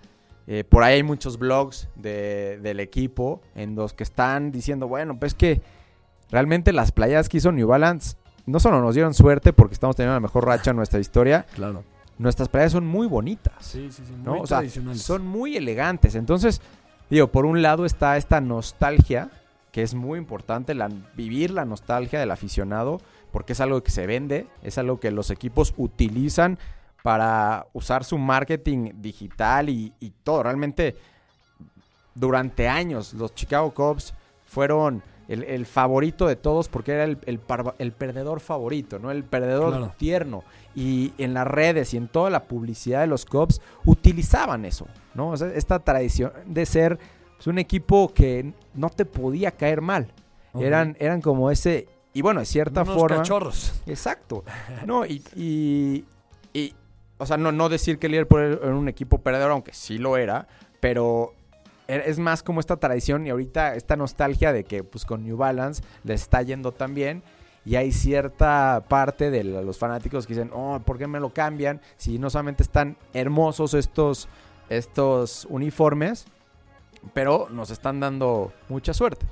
eh, 0.48 0.64
por 0.64 0.84
ahí 0.84 0.96
hay 0.96 1.04
muchos 1.04 1.40
blogs 1.40 1.90
de- 1.96 2.60
del 2.62 2.80
equipo 2.80 3.42
en 3.56 3.76
los 3.76 3.94
que 3.94 4.04
están 4.04 4.52
diciendo, 4.52 4.88
bueno, 4.88 5.18
pues 5.20 5.34
que 5.34 5.62
realmente 6.30 6.72
las 6.72 6.92
playas 6.92 7.28
que 7.30 7.38
hizo 7.38 7.52
New 7.52 7.68
Balance 7.68 8.16
no 8.46 8.60
solo 8.60 8.80
nos 8.80 8.94
dieron 8.94 9.16
suerte 9.16 9.54
porque 9.54 9.74
estamos 9.74 9.96
teniendo 9.96 10.14
la 10.14 10.20
mejor 10.20 10.46
racha 10.46 10.70
en 10.70 10.78
nuestra 10.78 11.00
historia, 11.00 11.48
Claro. 11.56 11.84
nuestras 12.20 12.48
playas 12.48 12.72
son 12.74 12.86
muy 12.86 13.08
bonitas. 13.08 13.54
Sí, 13.60 13.90
sí, 13.92 14.04
sí. 14.06 14.12
Muy 14.14 14.22
¿no? 14.24 14.42
O 14.42 14.46
sea, 14.46 14.62
son 14.94 15.26
muy 15.26 15.58
elegantes. 15.58 16.14
Entonces, 16.14 16.62
digo, 17.10 17.28
por 17.32 17.48
un 17.48 17.64
lado 17.64 17.86
está 17.86 18.18
esta 18.18 18.40
nostalgia, 18.42 19.32
que 19.72 19.82
es 19.82 19.96
muy 19.96 20.20
importante, 20.20 20.76
la- 20.76 20.92
vivir 21.16 21.50
la 21.50 21.66
nostalgia 21.66 22.20
del 22.20 22.30
aficionado, 22.30 23.02
porque 23.36 23.52
es 23.52 23.60
algo 23.60 23.84
que 23.84 23.92
se 23.92 24.08
vende, 24.08 24.48
es 24.64 24.78
algo 24.78 24.98
que 24.98 25.12
los 25.12 25.30
equipos 25.30 25.74
utilizan 25.76 26.58
para 27.04 27.68
usar 27.74 28.06
su 28.06 28.18
marketing 28.18 28.94
digital 29.02 29.68
y, 29.68 29.92
y 30.00 30.12
todo. 30.24 30.42
Realmente, 30.44 30.96
durante 32.14 32.70
años, 32.70 33.14
los 33.14 33.36
Chicago 33.36 33.74
Cubs 33.74 34.14
fueron 34.46 35.04
el, 35.28 35.44
el 35.44 35.66
favorito 35.66 36.28
de 36.28 36.38
todos 36.38 36.70
porque 36.70 36.94
era 36.94 37.04
el, 37.04 37.18
el 37.26 37.42
parva- 37.42 37.76
el 37.78 37.92
perdedor 37.92 38.40
favorito, 38.40 39.00
¿no? 39.00 39.12
El 39.12 39.26
perdedor 39.26 39.72
Claro. 39.72 39.94
tierno. 39.98 40.44
Y 40.74 41.12
en 41.18 41.34
las 41.34 41.46
redes 41.46 41.94
y 41.94 41.98
en 41.98 42.08
toda 42.08 42.30
la 42.30 42.44
publicidad 42.44 43.02
de 43.02 43.08
los 43.08 43.26
Cubs 43.26 43.60
utilizaban 43.84 44.64
eso, 44.64 44.88
¿no? 45.14 45.32
O 45.32 45.38
sea, 45.38 45.50
esta 45.50 45.80
tradición 45.80 46.32
de 46.46 46.66
ser 46.66 47.00
pues, 47.36 47.48
un 47.48 47.60
equipo 47.60 48.14
que 48.14 48.54
no 48.74 48.90
te 48.90 49.04
podía 49.04 49.52
caer 49.52 49.82
mal. 49.82 50.08
Eran, 50.58 50.96
eran 51.02 51.20
como 51.20 51.52
ese... 51.52 51.90
Y 52.16 52.22
bueno, 52.22 52.40
de 52.40 52.46
cierta 52.46 52.84
Unos 52.84 52.96
forma... 52.96 53.18
cachorros. 53.18 53.74
Exacto. 53.86 54.44
No, 54.88 55.06
y, 55.06 55.22
y, 55.36 56.06
y, 56.54 56.74
o 57.18 57.26
sea, 57.26 57.36
no, 57.36 57.52
no 57.52 57.68
decir 57.68 58.00
que 58.00 58.08
el 58.08 58.14
Liverpool 58.14 58.60
era 58.64 58.74
un 58.74 58.88
equipo 58.88 59.18
perdedor, 59.20 59.52
aunque 59.52 59.74
sí 59.74 59.98
lo 59.98 60.16
era, 60.16 60.48
pero 60.80 61.34
e- 61.90 62.04
es 62.06 62.18
más 62.18 62.42
como 62.42 62.62
esta 62.62 62.78
tradición 62.78 63.28
y 63.28 63.32
ahorita 63.32 63.76
esta 63.76 63.98
nostalgia 63.98 64.54
de 64.54 64.64
que 64.64 64.84
pues 64.84 65.04
con 65.04 65.24
New 65.26 65.36
Balance 65.36 65.84
les 66.06 66.22
está 66.22 66.42
yendo 66.42 66.72
tan 66.72 66.96
bien 66.96 67.22
y 67.66 67.76
hay 67.76 67.92
cierta 67.92 68.86
parte 68.88 69.30
de 69.30 69.44
los 69.44 69.78
fanáticos 69.78 70.26
que 70.26 70.36
dicen, 70.36 70.52
oh, 70.54 70.80
¿por 70.86 70.98
qué 70.98 71.08
me 71.08 71.20
lo 71.20 71.34
cambian? 71.34 71.82
Si 71.98 72.18
no 72.18 72.30
solamente 72.30 72.64
están 72.64 72.96
hermosos 73.14 73.74
estos, 73.74 74.30
estos 74.70 75.46
uniformes, 75.50 76.28
pero 77.14 77.48
nos 77.52 77.72
están 77.72 78.00
dando 78.00 78.54
mucha 78.70 78.94
suerte. 78.94 79.26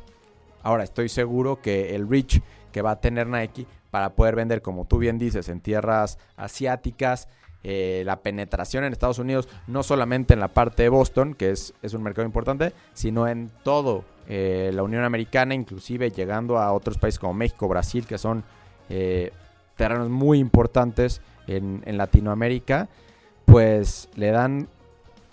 Ahora, 0.63 0.83
estoy 0.83 1.07
seguro 1.09 1.61
que 1.61 1.95
el 1.95 2.09
reach 2.09 2.41
que 2.73 2.81
va 2.81 2.91
a 2.91 2.99
tener 2.99 3.27
Nike 3.27 3.65
para 3.91 4.15
poder 4.15 4.35
vender, 4.35 4.61
como 4.61 4.83
tú 4.83 4.97
bien 4.97 5.17
dices, 5.17 5.47
en 5.47 5.61
tierras 5.61 6.17
asiáticas, 6.35 7.29
eh, 7.63 8.03
la 8.05 8.21
penetración 8.21 8.83
en 8.83 8.91
Estados 8.91 9.19
Unidos, 9.19 9.47
no 9.67 9.83
solamente 9.83 10.33
en 10.33 10.41
la 10.41 10.49
parte 10.49 10.83
de 10.83 10.89
Boston, 10.89 11.33
que 11.33 11.51
es, 11.51 11.73
es 11.81 11.93
un 11.93 12.03
mercado 12.03 12.25
importante, 12.25 12.73
sino 12.93 13.25
en 13.29 13.49
todo 13.63 14.03
eh, 14.27 14.71
la 14.73 14.83
Unión 14.83 15.05
Americana, 15.05 15.53
inclusive 15.53 16.11
llegando 16.11 16.57
a 16.57 16.73
otros 16.73 16.97
países 16.97 17.19
como 17.19 17.33
México, 17.33 17.69
Brasil, 17.69 18.05
que 18.05 18.17
son 18.17 18.43
eh, 18.89 19.31
terrenos 19.77 20.09
muy 20.09 20.39
importantes 20.39 21.21
en, 21.47 21.81
en 21.85 21.97
Latinoamérica, 21.97 22.89
pues 23.45 24.09
le 24.15 24.31
dan 24.31 24.67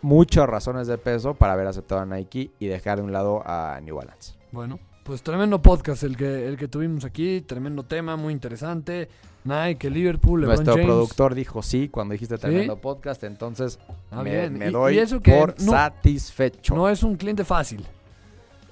muchas 0.03 0.48
razones 0.48 0.87
de 0.87 0.98
peso 0.98 1.35
para 1.35 1.55
haber 1.55 1.66
aceptado 1.66 2.03
a 2.03 2.07
Nike 2.07 2.50
y 2.61 2.66
dejar 2.66 2.98
de 2.98 3.05
un 3.05 3.12
lado 3.12 3.42
a 3.44 3.81
New 3.83 3.96
Balance. 3.96 4.35
Bueno, 4.53 4.79
pues 5.04 5.22
tremendo 5.22 5.60
podcast 5.60 6.02
el 6.04 6.16
que, 6.16 6.46
el 6.46 6.56
que 6.56 6.68
tuvimos 6.68 7.04
aquí, 7.04 7.40
tremendo 7.40 7.82
tema, 7.82 8.16
muy 8.16 8.32
interesante. 8.32 9.08
Nike, 9.42 9.88
Liverpool, 9.88 10.42
LeBron 10.42 10.56
Nuestro 10.56 10.74
James. 10.74 10.86
productor 10.86 11.34
dijo 11.34 11.62
sí 11.62 11.88
cuando 11.88 12.12
dijiste 12.12 12.36
tremendo 12.36 12.76
podcast, 12.76 13.24
entonces 13.24 13.78
Ah, 14.10 14.22
me, 14.22 14.30
bien. 14.30 14.58
me 14.58 14.68
Y- 14.68 14.72
doy 14.72 14.94
y 14.96 14.98
eso 14.98 15.20
que 15.20 15.32
por 15.38 15.54
no- 15.62 15.72
satisfecho. 15.72 16.74
No 16.74 16.88
es 16.88 17.02
un 17.02 17.16
cliente 17.16 17.44
fácil. 17.44 17.84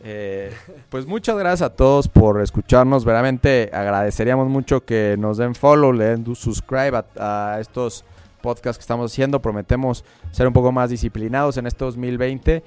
Eh, 0.04 0.52
pues 0.90 1.06
muchas 1.06 1.36
gracias 1.38 1.62
a 1.62 1.74
todos 1.74 2.06
por 2.06 2.40
escucharnos. 2.40 3.04
Verdaderamente 3.04 3.70
agradeceríamos 3.72 4.48
mucho 4.48 4.84
que 4.84 5.16
nos 5.18 5.38
den 5.38 5.54
follow, 5.54 5.92
le 5.92 6.04
den 6.04 6.36
subscribe 6.36 7.02
a, 7.16 7.54
a 7.54 7.60
estos 7.60 8.04
podcasts 8.42 8.78
que 8.78 8.82
estamos 8.82 9.10
haciendo. 9.10 9.40
Prometemos 9.42 10.04
ser 10.30 10.46
un 10.46 10.52
poco 10.52 10.70
más 10.70 10.90
disciplinados 10.90 11.56
en 11.56 11.66
este 11.66 11.84
2020. 11.84 12.62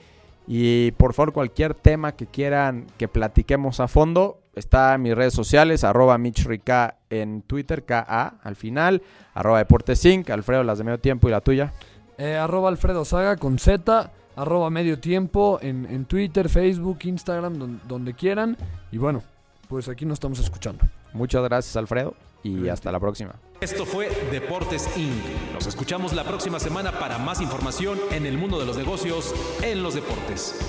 Y 0.47 0.91
por 0.91 1.13
favor, 1.13 1.34
cualquier 1.34 1.73
tema 1.75 2.13
que 2.13 2.25
quieran 2.25 2.88
que 2.97 3.08
platiquemos 3.08 3.80
a 3.80 3.88
fondo, 3.88 4.39
está 4.56 4.95
en 4.95 5.04
mis 5.04 5.15
redes 5.15 5.34
sociales, 5.34 5.84
arroba 5.84 6.17
MitchRica 6.17 6.97
en 7.10 7.41
Twitter, 7.43 7.86
KA 7.86 8.36
al 8.43 8.56
final, 8.56 9.01
arroba 9.34 9.60
Deportes 9.60 10.04
Inc, 10.06 10.30
Alfredo, 10.30 10.63
las 10.63 10.77
de 10.77 10.84
medio 10.84 10.99
tiempo 10.99 11.27
y 11.27 11.32
la 11.32 11.41
tuya. 11.41 11.71
Eh, 12.17 12.36
arroba 12.36 12.69
Alfredo 12.69 13.06
Saga 13.06 13.38
con 13.38 13.60
Z, 13.60 14.12
arroba 14.36 14.69
medio 14.69 14.99
tiempo 14.99 15.60
en, 15.62 15.86
en 15.89 16.06
Twitter, 16.06 16.49
Facebook, 16.49 16.99
Instagram, 17.04 17.58
don- 17.58 17.82
donde 17.88 18.13
quieran. 18.13 18.58
Y 18.91 18.97
bueno, 18.97 19.23
pues 19.69 19.88
aquí 19.88 20.06
nos 20.06 20.15
estamos 20.15 20.39
escuchando. 20.39 20.84
Muchas 21.13 21.43
gracias, 21.43 21.75
Alfredo, 21.77 22.13
y 22.43 22.69
hasta 22.69 22.91
la 22.91 22.99
próxima. 22.99 23.36
Esto 23.60 23.86
fue 23.86 24.10
Deportes 24.32 24.89
Inc. 24.97 25.54
Nos 25.54 25.67
escuchamos 25.67 26.13
la 26.13 26.23
próxima 26.23 26.60
semana 26.60 26.91
para 26.93 27.17
más 27.17 27.41
información 27.41 27.99
en 28.12 28.25
el 28.25 28.38
mundo 28.38 28.60
de 28.60 28.65
los 28.65 28.77
negocios 28.77 29.34
en 29.62 29.84
los 29.84 29.93
deportes. 29.93 30.67